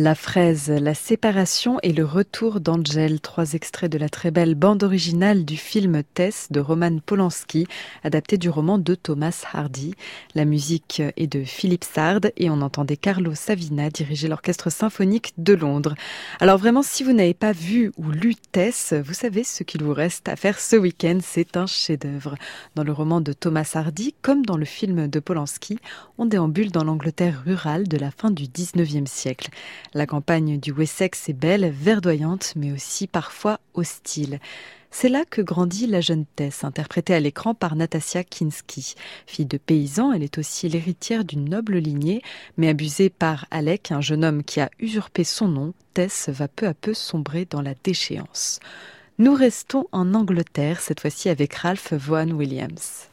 La 0.03 0.15
fraise, 0.15 0.71
la 0.71 0.95
séparation 0.95 1.79
et 1.83 1.93
le 1.93 2.07
retour 2.07 2.61
d'Angel, 2.61 3.21
trois 3.21 3.53
extraits 3.53 3.93
de 3.93 3.99
la 3.99 4.09
très 4.09 4.31
belle 4.31 4.55
bande 4.55 4.83
originale 4.83 5.45
du 5.45 5.59
film 5.59 6.03
Tess 6.15 6.47
de 6.51 6.59
Roman 6.59 7.01
Polanski, 7.05 7.67
adapté 8.03 8.39
du 8.39 8.49
roman 8.49 8.79
de 8.79 8.95
Thomas 8.95 9.45
Hardy. 9.53 9.93
La 10.35 10.47
musique 10.47 11.03
est 11.19 11.27
de 11.27 11.45
Philippe 11.45 11.85
Sard 11.85 12.21
et 12.39 12.49
on 12.49 12.63
entendait 12.63 12.97
Carlo 12.97 13.35
Savina 13.35 13.91
diriger 13.91 14.27
l'orchestre 14.27 14.71
symphonique 14.71 15.35
de 15.37 15.53
Londres. 15.53 15.95
Alors 16.41 16.57
vraiment, 16.57 16.83
si 16.83 17.05
vous 17.05 17.13
n'avez 17.13 17.35
pas 17.35 17.53
vu 17.53 17.93
ou 17.99 18.11
lu 18.11 18.37
Tess, 18.53 18.95
vous 18.95 19.13
savez 19.13 19.45
ce 19.45 19.65
qu'il 19.65 19.83
vous 19.83 19.93
reste 19.93 20.31
à 20.31 20.37
faire 20.37 20.61
ce 20.61 20.77
week-end, 20.77 21.19
c'est 21.23 21.59
un 21.59 21.67
chef-d'œuvre. 21.67 22.37
Dans 22.75 22.85
le 22.85 22.93
roman 22.93 23.21
de 23.21 23.35
Thomas 23.35 23.71
Hardy, 23.75 24.15
comme 24.23 24.47
dans 24.47 24.57
le 24.57 24.65
film 24.65 25.09
de 25.09 25.21
Polanski, 25.21 25.79
on 26.17 26.25
déambule 26.25 26.71
dans 26.71 26.85
l'Angleterre 26.85 27.43
rurale 27.45 27.87
de 27.87 27.99
la 27.99 28.11
fin 28.11 28.31
du 28.31 28.45
19e 28.45 29.05
siècle. 29.05 29.51
La 29.93 30.07
campagne 30.07 30.61
du 30.61 30.71
Wessex 30.71 31.29
est 31.29 31.33
belle, 31.33 31.69
verdoyante, 31.69 32.53
mais 32.55 32.71
aussi 32.71 33.09
parfois 33.09 33.59
hostile. 33.75 34.39
C'est 34.93 35.09
là 35.09 35.25
que 35.29 35.43
grandit 35.43 35.89
la 35.89 36.01
jeune 36.01 36.27
Tess, 36.37 36.63
interprétée 36.63 37.15
à 37.15 37.21
l'écran 37.21 37.55
par 37.55 37.75
Natasia 37.75 38.23
Kinski. 38.23 38.95
Fille 39.27 39.47
de 39.47 39.59
paysan, 39.59 40.13
elle 40.13 40.23
est 40.23 40.39
aussi 40.39 40.69
l'héritière 40.69 41.25
d'une 41.25 41.49
noble 41.49 41.79
lignée, 41.79 42.23
mais 42.57 42.69
abusée 42.69 43.11
par 43.11 43.47
Alec, 43.51 43.91
un 43.91 44.01
jeune 44.01 44.25
homme 44.25 44.45
qui 44.45 44.61
a 44.61 44.71
usurpé 44.79 45.25
son 45.25 45.49
nom, 45.49 45.75
Tess 45.95 46.29
va 46.29 46.47
peu 46.47 46.69
à 46.69 46.75
peu 46.75 46.95
sombrer 46.95 47.47
dans 47.51 47.63
la 47.63 47.75
déchéance. 47.83 48.61
Nous 49.19 49.35
restons 49.35 49.87
en 49.91 50.15
Angleterre, 50.15 50.81
cette 50.81 51.01
fois-ci 51.01 51.29
avec 51.29 51.55
Ralph 51.55 51.93
Vaughan 51.93 52.31
Williams. 52.31 53.10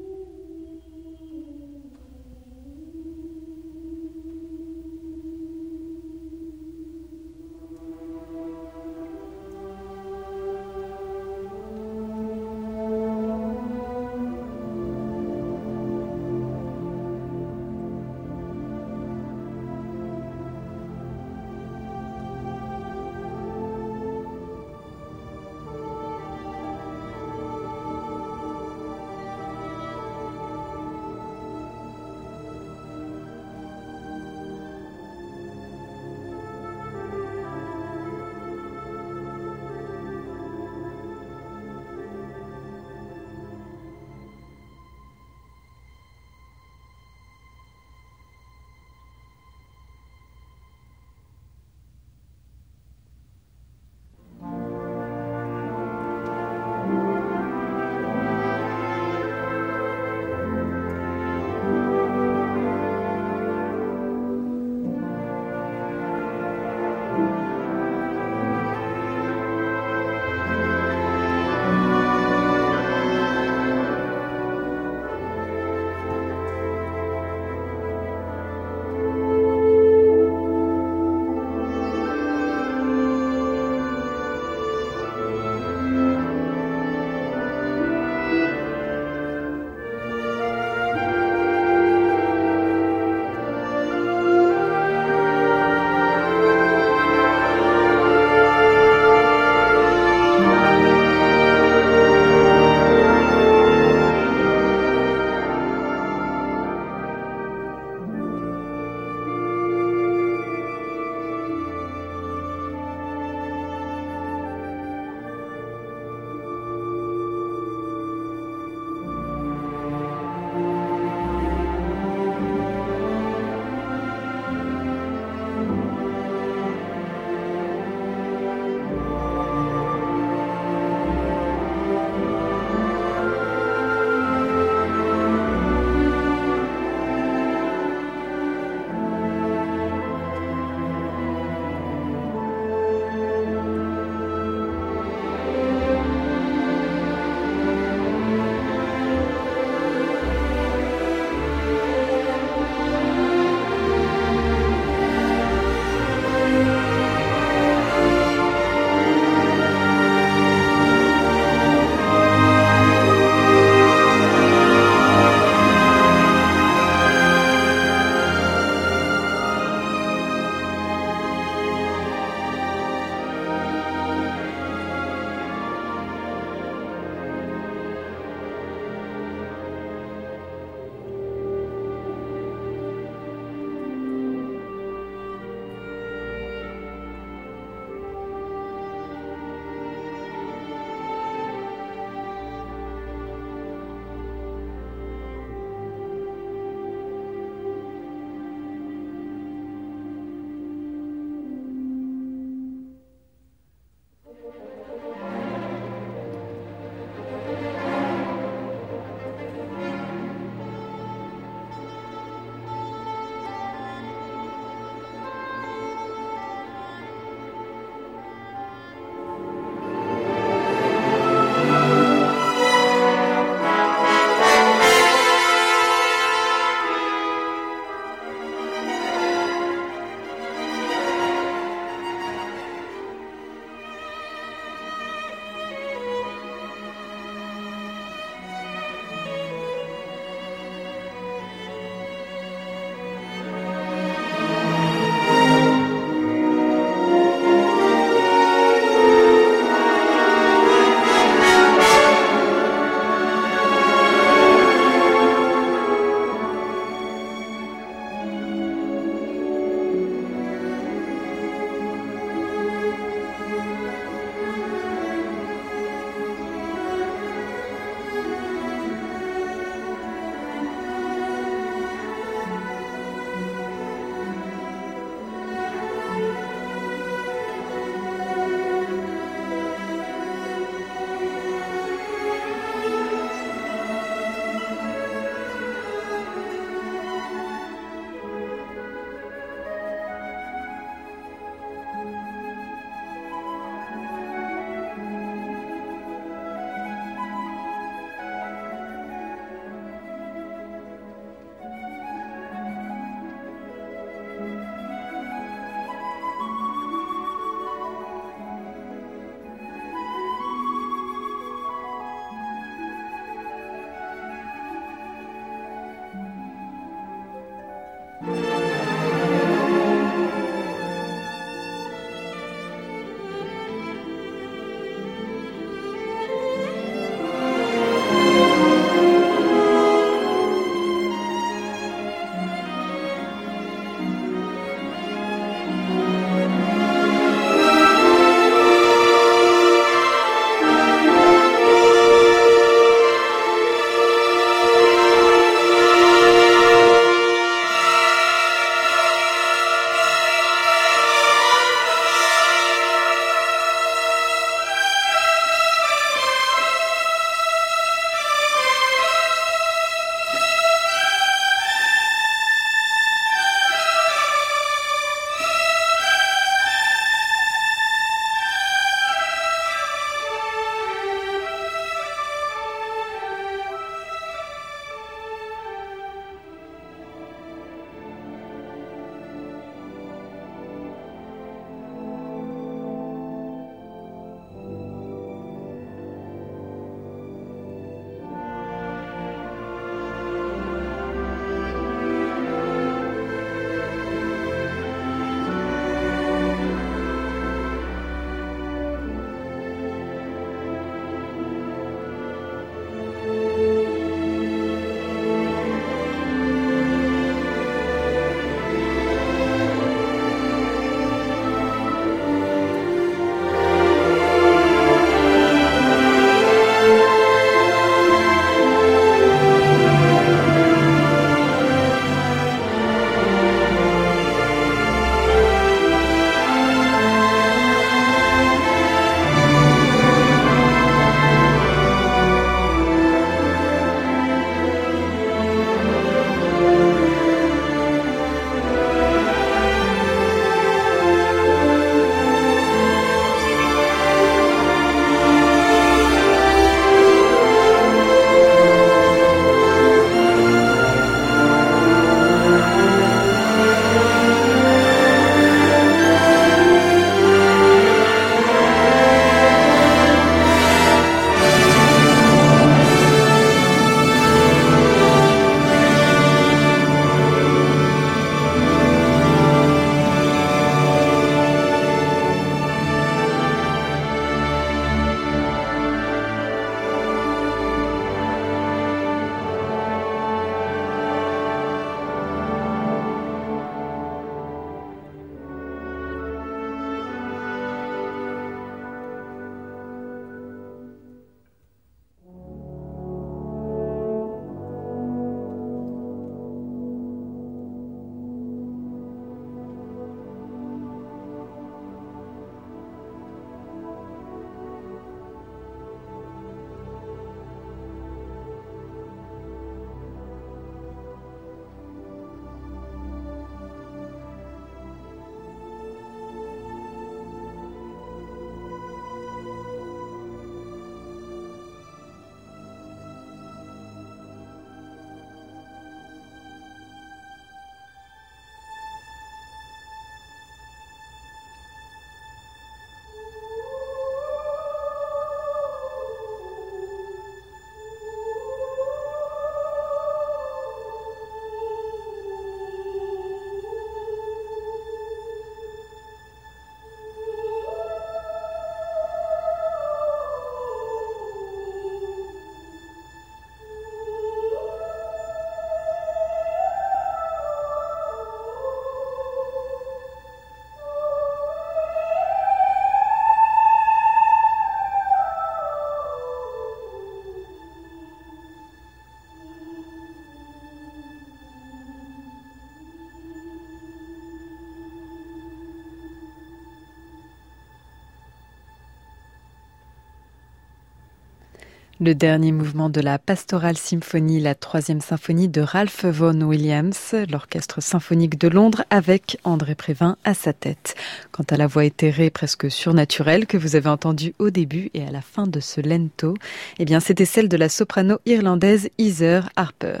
Le 582.02 582.14
dernier 582.14 582.50
mouvement 582.50 582.88
de 582.88 583.02
la 583.02 583.18
Pastoral 583.18 583.76
Symphonie, 583.76 584.40
la 584.40 584.54
troisième 584.54 585.02
symphonie 585.02 585.48
de 585.48 585.60
Ralph 585.60 586.06
Vaughan 586.06 586.40
Williams, 586.40 587.14
l'orchestre 587.30 587.82
symphonique 587.82 588.40
de 588.40 588.48
Londres 588.48 588.84
avec 588.88 589.36
André 589.44 589.74
Prévin 589.74 590.16
à 590.24 590.32
sa 590.32 590.54
tête. 590.54 590.94
Quant 591.30 591.44
à 591.50 591.58
la 591.58 591.66
voix 591.66 591.84
éthérée 591.84 592.30
presque 592.30 592.70
surnaturelle 592.70 593.46
que 593.46 593.58
vous 593.58 593.76
avez 593.76 593.90
entendue 593.90 594.32
au 594.38 594.48
début 594.48 594.88
et 594.94 595.06
à 595.06 595.10
la 595.10 595.20
fin 595.20 595.46
de 595.46 595.60
ce 595.60 595.82
lento, 595.82 596.38
eh 596.78 596.86
bien 596.86 597.00
c'était 597.00 597.26
celle 597.26 597.50
de 597.50 597.58
la 597.58 597.68
soprano 597.68 598.16
irlandaise 598.24 598.88
Heather 598.96 599.50
Harper. 599.56 600.00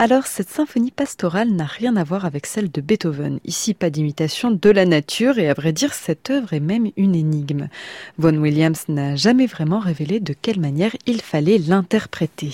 Alors 0.00 0.28
cette 0.28 0.48
symphonie 0.48 0.92
pastorale 0.92 1.50
n'a 1.50 1.64
rien 1.64 1.96
à 1.96 2.04
voir 2.04 2.24
avec 2.24 2.46
celle 2.46 2.70
de 2.70 2.80
Beethoven. 2.80 3.40
Ici, 3.44 3.74
pas 3.74 3.90
d'imitation 3.90 4.52
de 4.52 4.70
la 4.70 4.86
nature 4.86 5.40
et 5.40 5.48
à 5.48 5.54
vrai 5.54 5.72
dire, 5.72 5.92
cette 5.92 6.30
œuvre 6.30 6.52
est 6.52 6.60
même 6.60 6.92
une 6.96 7.16
énigme. 7.16 7.68
Vaughan 8.16 8.36
Williams 8.36 8.84
n'a 8.86 9.16
jamais 9.16 9.46
vraiment 9.46 9.80
révélé 9.80 10.20
de 10.20 10.36
quelle 10.40 10.60
manière 10.60 10.94
il 11.06 11.20
fallait 11.20 11.58
l'interpréter. 11.58 12.52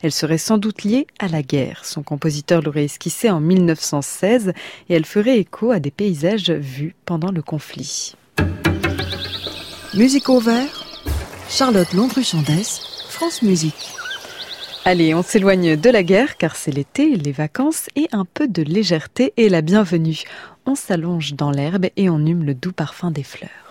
Elle 0.00 0.10
serait 0.10 0.38
sans 0.38 0.56
doute 0.56 0.84
liée 0.84 1.06
à 1.18 1.28
la 1.28 1.42
guerre. 1.42 1.84
Son 1.84 2.02
compositeur 2.02 2.62
l'aurait 2.62 2.84
esquissée 2.84 3.28
en 3.28 3.40
1916 3.40 4.54
et 4.88 4.94
elle 4.94 5.04
ferait 5.04 5.38
écho 5.38 5.72
à 5.72 5.80
des 5.80 5.90
paysages 5.90 6.50
vus 6.50 6.94
pendant 7.04 7.30
le 7.30 7.42
conflit. 7.42 8.14
Musique 9.92 10.30
au 10.30 10.40
vert, 10.40 10.86
Charlotte 11.50 11.92
Landru-Chandès, 11.92 12.80
France 13.10 13.42
Musique. 13.42 13.92
Allez, 14.88 15.16
on 15.16 15.22
s'éloigne 15.24 15.74
de 15.74 15.90
la 15.90 16.04
guerre 16.04 16.36
car 16.36 16.54
c'est 16.54 16.70
l'été, 16.70 17.16
les 17.16 17.32
vacances 17.32 17.88
et 17.96 18.06
un 18.12 18.24
peu 18.24 18.46
de 18.46 18.62
légèreté 18.62 19.32
et 19.36 19.48
la 19.48 19.60
bienvenue. 19.60 20.22
On 20.64 20.76
s'allonge 20.76 21.34
dans 21.34 21.50
l'herbe 21.50 21.86
et 21.96 22.08
on 22.08 22.24
hume 22.24 22.44
le 22.44 22.54
doux 22.54 22.70
parfum 22.70 23.10
des 23.10 23.24
fleurs. 23.24 23.65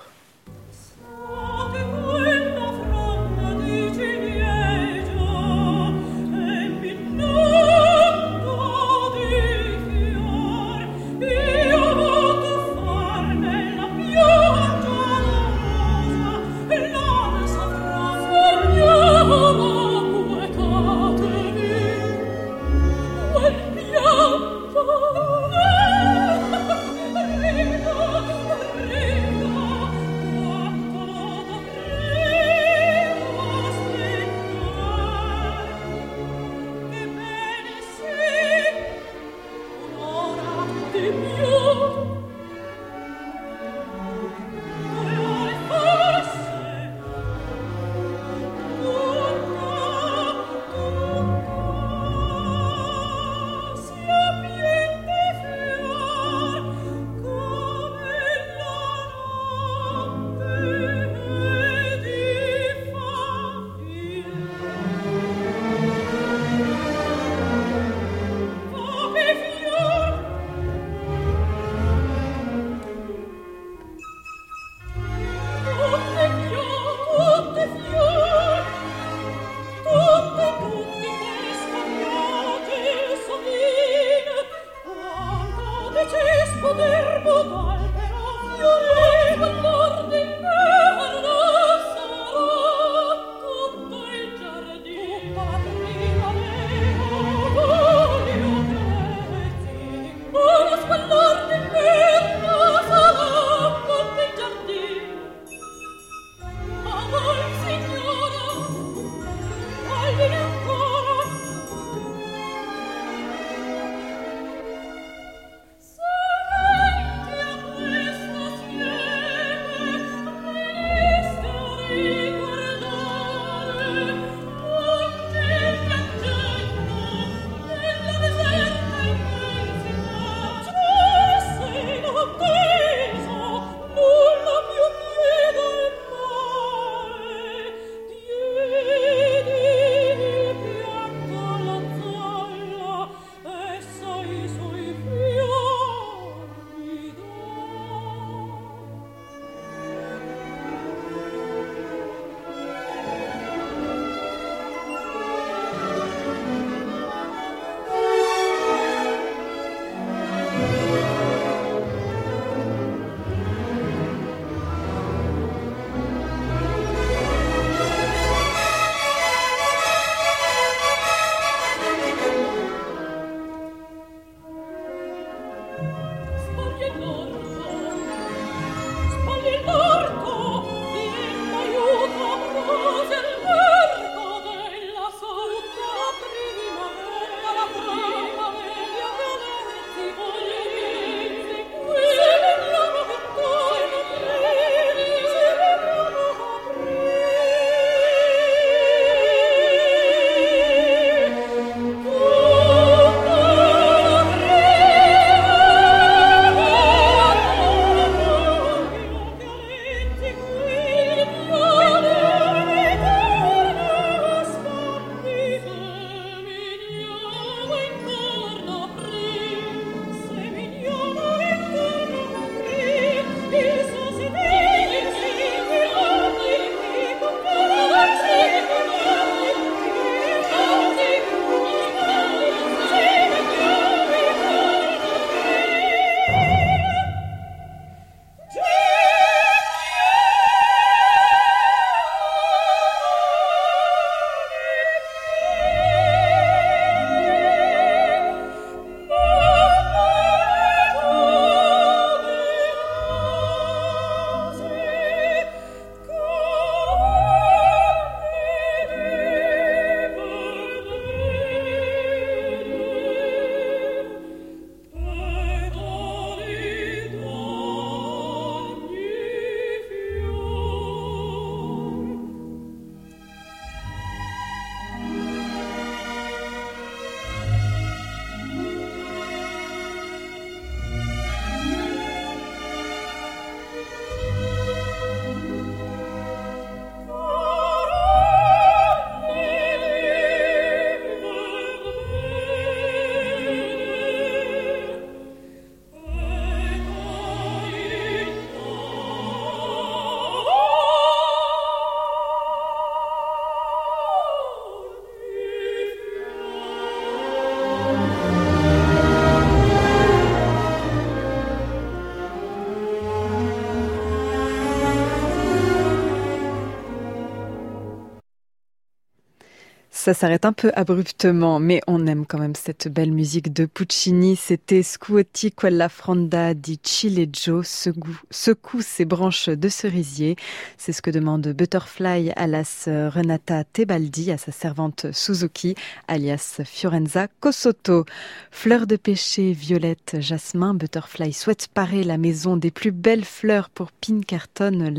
Ça 320.06 320.14
s'arrête 320.14 320.46
un 320.46 320.54
peu 320.54 320.72
abruptement, 320.76 321.60
mais 321.60 321.82
on 321.88 322.06
aime 322.06 322.28
quand 322.28 322.38
même 322.38 322.54
cette 322.54 322.88
belle 322.88 323.12
musique 323.12 323.52
de 323.52 323.66
Puccini. 323.66 324.36
C'était 324.36 324.84
Scuoti 324.84 325.52
quella 325.52 325.90
fronda 325.90 326.54
di 326.54 326.80
Cileggio, 326.84 327.64
secoue 327.64 328.82
ses 328.82 329.06
branches 329.06 329.50
de 329.50 329.68
cerisier. 329.68 330.36
C'est 330.78 330.92
ce 330.92 331.02
que 331.02 331.10
demande 331.10 331.48
Butterfly 331.48 332.34
alias 332.36 332.84
Renata 332.86 333.64
Tebaldi 333.64 334.32
à 334.32 334.38
sa 334.38 334.52
servante 334.52 335.08
Suzuki, 335.12 335.74
alias 336.08 336.62
Fiorenza 336.64 337.28
Cosotto. 337.40 338.06
Fleur 338.52 338.86
de 338.86 338.98
péché, 338.98 339.54
violette, 339.54 340.18
jasmin, 340.20 340.76
Butterfly 340.76 341.34
souhaite 341.34 341.68
parer 341.68 342.04
la 342.04 342.20
maison 342.20 342.58
des 342.58 342.70
plus 342.70 342.92
belles 342.92 343.26
fleurs 343.26 343.72
pour 343.72 343.92
Pinkerton, 343.92 344.94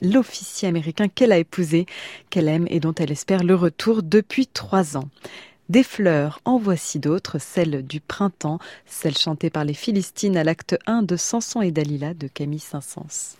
l'officier 0.00 0.66
américain 0.66 1.08
qu'elle 1.08 1.32
a 1.32 1.38
épousé, 1.38 1.84
qu'elle 2.30 2.48
aime 2.48 2.66
et 2.70 2.80
dont 2.80 2.94
elle 2.94 3.12
espère 3.12 3.44
le 3.44 3.54
retour 3.54 4.02
depuis 4.02 4.45
trois 4.52 4.96
ans. 4.96 5.08
Des 5.68 5.82
fleurs, 5.82 6.40
en 6.44 6.58
voici 6.58 7.00
d'autres, 7.00 7.38
celles 7.40 7.84
du 7.84 8.00
printemps, 8.00 8.60
celles 8.86 9.18
chantées 9.18 9.50
par 9.50 9.64
les 9.64 9.74
Philistines 9.74 10.36
à 10.36 10.44
l'acte 10.44 10.76
1 10.86 11.02
de 11.02 11.16
Samson 11.16 11.60
et 11.60 11.72
Dalila 11.72 12.14
de 12.14 12.28
Camille 12.28 12.60
Saint-Saëns. 12.60 13.36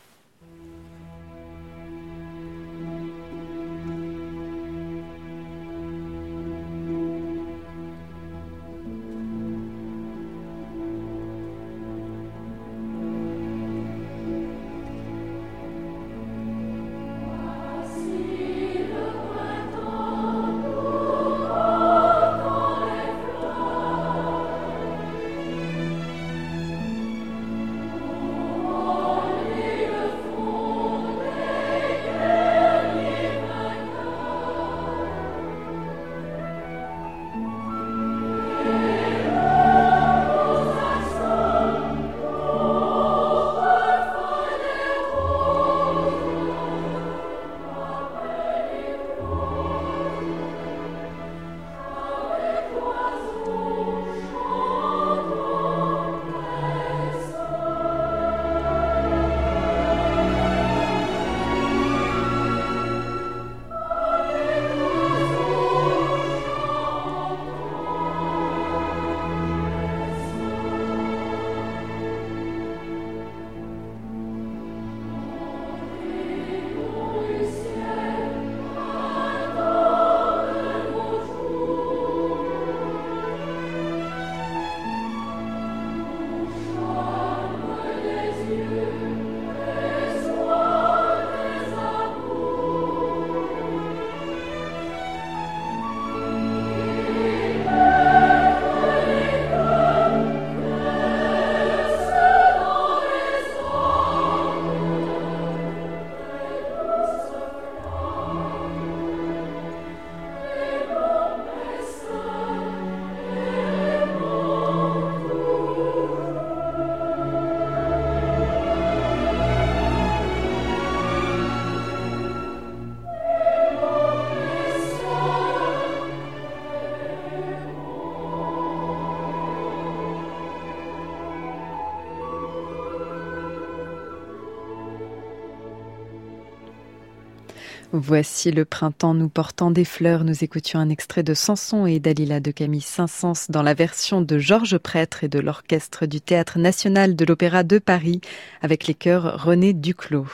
Voici 137.98 138.50
le 138.50 138.66
printemps 138.66 139.14
nous 139.14 139.30
portant 139.30 139.70
des 139.70 139.86
fleurs. 139.86 140.22
Nous 140.22 140.44
écoutions 140.44 140.78
un 140.78 140.90
extrait 140.90 141.22
de 141.22 141.32
Samson 141.32 141.86
et 141.86 141.98
Dalila 141.98 142.40
de 142.40 142.50
Camille 142.50 142.82
Saint-Saëns 142.82 143.46
dans 143.48 143.62
la 143.62 143.72
version 143.72 144.20
de 144.20 144.38
Georges 144.38 144.76
Prêtre 144.76 145.24
et 145.24 145.28
de 145.28 145.38
l'orchestre 145.38 146.04
du 146.04 146.20
Théâtre 146.20 146.58
national 146.58 147.16
de 147.16 147.24
l'Opéra 147.24 147.62
de 147.62 147.78
Paris 147.78 148.20
avec 148.60 148.86
les 148.86 148.92
chœurs 148.92 149.42
René 149.42 149.72
Duclos. 149.72 150.28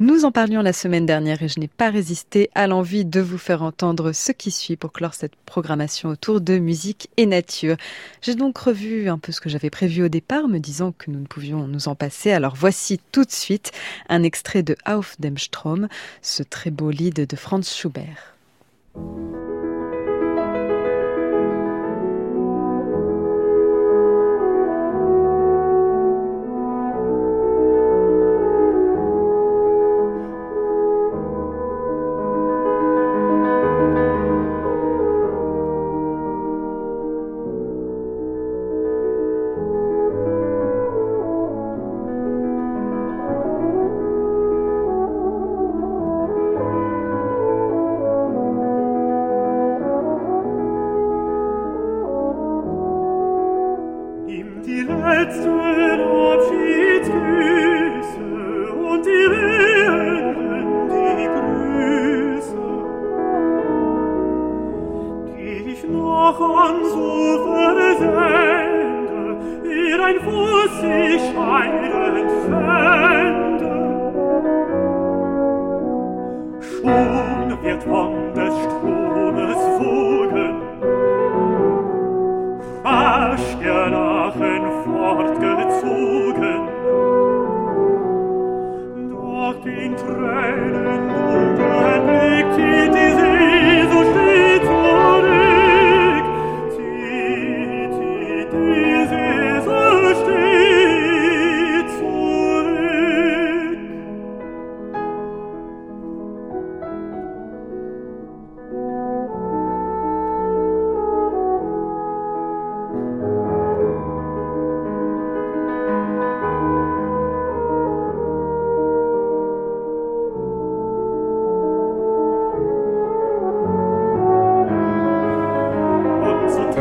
Nous 0.00 0.24
en 0.24 0.30
parlions 0.30 0.62
la 0.62 0.72
semaine 0.72 1.06
dernière 1.06 1.42
et 1.42 1.48
je 1.48 1.58
n'ai 1.58 1.66
pas 1.66 1.90
résisté 1.90 2.50
à 2.54 2.68
l'envie 2.68 3.04
de 3.04 3.20
vous 3.20 3.36
faire 3.36 3.64
entendre 3.64 4.12
ce 4.12 4.30
qui 4.30 4.52
suit 4.52 4.76
pour 4.76 4.92
clore 4.92 5.14
cette 5.14 5.34
programmation 5.44 6.10
autour 6.10 6.40
de 6.40 6.56
musique 6.58 7.10
et 7.16 7.26
nature. 7.26 7.76
J'ai 8.22 8.36
donc 8.36 8.56
revu 8.58 9.08
un 9.08 9.18
peu 9.18 9.32
ce 9.32 9.40
que 9.40 9.48
j'avais 9.48 9.70
prévu 9.70 10.04
au 10.04 10.08
départ, 10.08 10.46
me 10.46 10.58
disant 10.58 10.92
que 10.92 11.10
nous 11.10 11.18
ne 11.18 11.26
pouvions 11.26 11.66
nous 11.66 11.88
en 11.88 11.96
passer. 11.96 12.30
Alors 12.30 12.54
voici 12.54 13.00
tout 13.10 13.24
de 13.24 13.32
suite 13.32 13.72
un 14.08 14.22
extrait 14.22 14.62
de 14.62 14.76
Auf 14.86 15.16
dem 15.18 15.36
Strom, 15.36 15.88
ce 16.22 16.44
très 16.44 16.70
beau 16.70 16.92
lead 16.92 17.26
de 17.26 17.36
Franz 17.36 17.68
Schubert. 17.74 18.36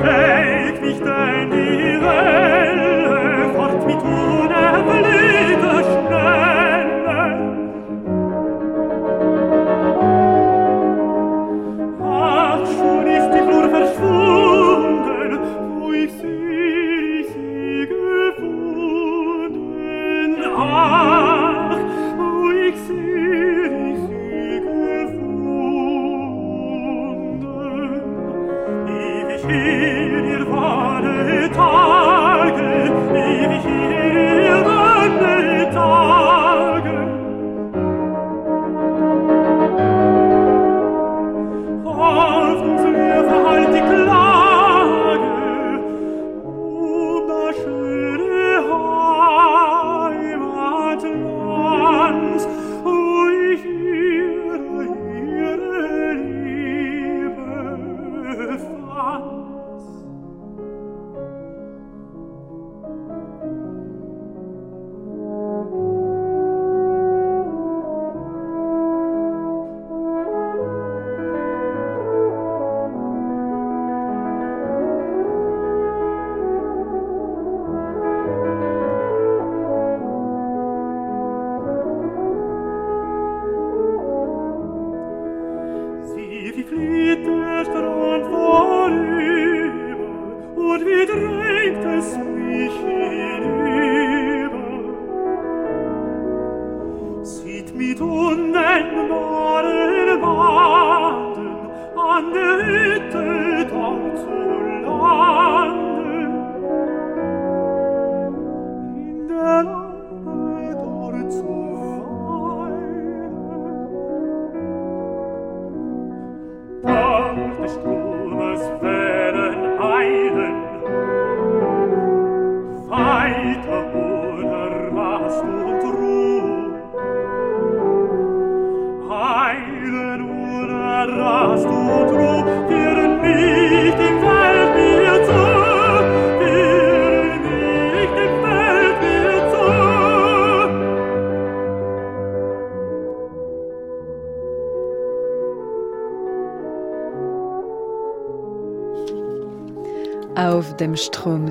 Fähig 0.02 0.82
nicht 0.82 1.04
ein 1.04 1.67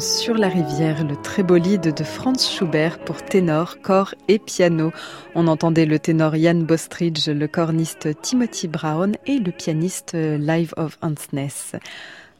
sur 0.01 0.35
la 0.35 0.49
rivière, 0.49 1.05
le 1.05 1.57
lead 1.57 1.95
de 1.95 2.05
Franz 2.05 2.49
Schubert 2.49 2.99
pour 2.99 3.23
ténor, 3.23 3.79
corps 3.83 4.15
et 4.29 4.39
piano. 4.39 4.93
On 5.35 5.49
entendait 5.49 5.87
le 5.87 5.99
ténor 5.99 6.35
Jan 6.37 6.63
Bostridge, 6.63 7.29
le 7.29 7.47
corniste 7.47 8.09
Timothy 8.23 8.69
Brown 8.69 9.17
et 9.27 9.39
le 9.39 9.53
pianiste 9.53 10.15
Live 10.15 10.73
of 10.77 10.99
Hansness. 11.03 11.73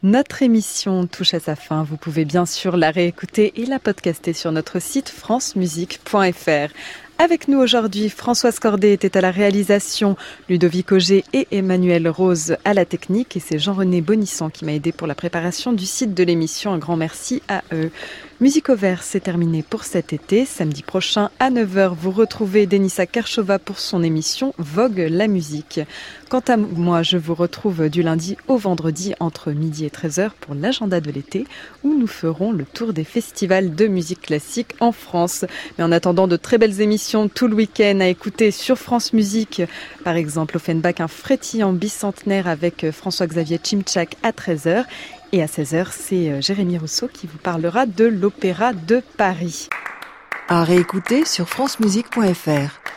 Notre 0.03 0.43
émission 0.43 1.07
touche 1.07 1.35
à 1.35 1.41
sa 1.41 1.57
fin. 1.57 1.83
Vous 1.83 1.97
pouvez 1.97 2.25
bien 2.25 2.47
sûr 2.47 2.77
la 2.77 2.91
réécouter 2.91 3.53
et 3.61 3.67
la 3.67 3.79
podcaster 3.79 4.33
sur 4.33 4.53
notre 4.53 4.79
site 4.79 5.09
francemusique.fr. 5.09 6.73
Avec 7.19 7.49
nous 7.49 7.59
aujourd'hui, 7.59 8.11
Françoise 8.11 8.59
Cordet 8.59 8.93
était 8.93 9.17
à 9.17 9.23
la 9.23 9.31
réalisation, 9.31 10.17
Ludovic 10.51 10.93
Auger 10.93 11.25
et 11.33 11.49
Emmanuel 11.51 12.09
Rose 12.09 12.59
à 12.67 12.75
la 12.75 12.85
technique 12.85 13.39
et 13.39 13.41
c'est 13.41 13.59
Jean-René 13.59 14.03
Bonisson 14.03 14.51
qui 14.51 14.67
m'a 14.67 14.75
aidé 14.75 14.93
pour 14.93 15.07
la 15.07 15.15
préparation 15.15 15.73
du 15.73 15.87
site 15.87 16.13
de 16.13 16.23
l'émission. 16.23 16.75
Un 16.75 16.79
grand 16.79 16.99
merci 16.99 17.43
à 17.49 17.63
eux. 17.73 17.91
Musique 18.39 18.69
au 18.69 18.77
vert, 18.77 19.03
c'est 19.03 19.21
terminé 19.21 19.63
pour 19.63 19.85
cet 19.85 20.13
été. 20.13 20.45
Samedi 20.45 20.83
prochain 20.83 21.31
à 21.41 21.51
9h, 21.51 21.95
vous 21.95 22.11
retrouvez 22.11 22.67
Denisa 22.67 23.07
Kershova 23.07 23.59
pour 23.59 23.79
son 23.79 24.03
émission 24.03 24.53
Vogue 24.59 25.07
la 25.09 25.27
musique. 25.27 25.81
Quant 26.29 26.43
à 26.47 26.59
moi, 26.59 27.03
je 27.03 27.17
vous 27.17 27.35
retrouve 27.35 27.89
du 27.89 28.03
lundi 28.03 28.37
au 28.47 28.59
vendredi 28.59 29.15
entre 29.21 29.53
midi 29.53 29.87
et 29.87 29.89
13h 29.89 30.33
pour 30.39 30.55
l'agenda 30.55 31.01
de 31.01 31.11
l'été 31.11 31.47
où 31.83 31.95
nous 31.95 32.07
ferons 32.07 32.53
le 32.53 32.67
tour 32.67 32.93
des 32.93 33.05
festivals 33.05 33.75
de 33.75 33.87
musique 33.87 34.21
classique 34.21 34.75
en 34.81 34.93
France. 34.93 35.47
Mais 35.79 35.85
en 35.85 35.91
attendant 35.91 36.29
de 36.29 36.37
très 36.37 36.59
belles 36.59 36.83
émissions 36.83 37.29
tout 37.29 37.49
le 37.49 37.55
week-end 37.55 38.01
à 38.01 38.09
écouter 38.09 38.51
sur 38.51 38.77
France 38.77 39.15
Musique, 39.15 39.63
par 40.05 40.17
exemple 40.17 40.59
Offenbach, 40.59 41.01
un 41.01 41.09
frétillant 41.09 41.73
bicentenaire 41.73 42.49
avec 42.49 42.91
François-Xavier 42.91 43.61
Chimchak 43.65 44.17
à 44.23 44.33
13h 44.33 44.85
et 45.33 45.43
à 45.43 45.47
16h, 45.47 45.89
c'est 45.91 46.31
euh, 46.31 46.41
Jérémy 46.41 46.79
Rousseau 46.79 47.09
qui 47.09 47.27
vous 47.27 47.39
parlera 47.39 47.87
de 47.87 48.05
l'Opéra 48.05 48.73
de 48.73 49.03
Paris. 49.17 49.69
À 50.49 50.65
réécouter 50.65 51.25
sur 51.25 51.49
francemusique.fr. 51.49 52.96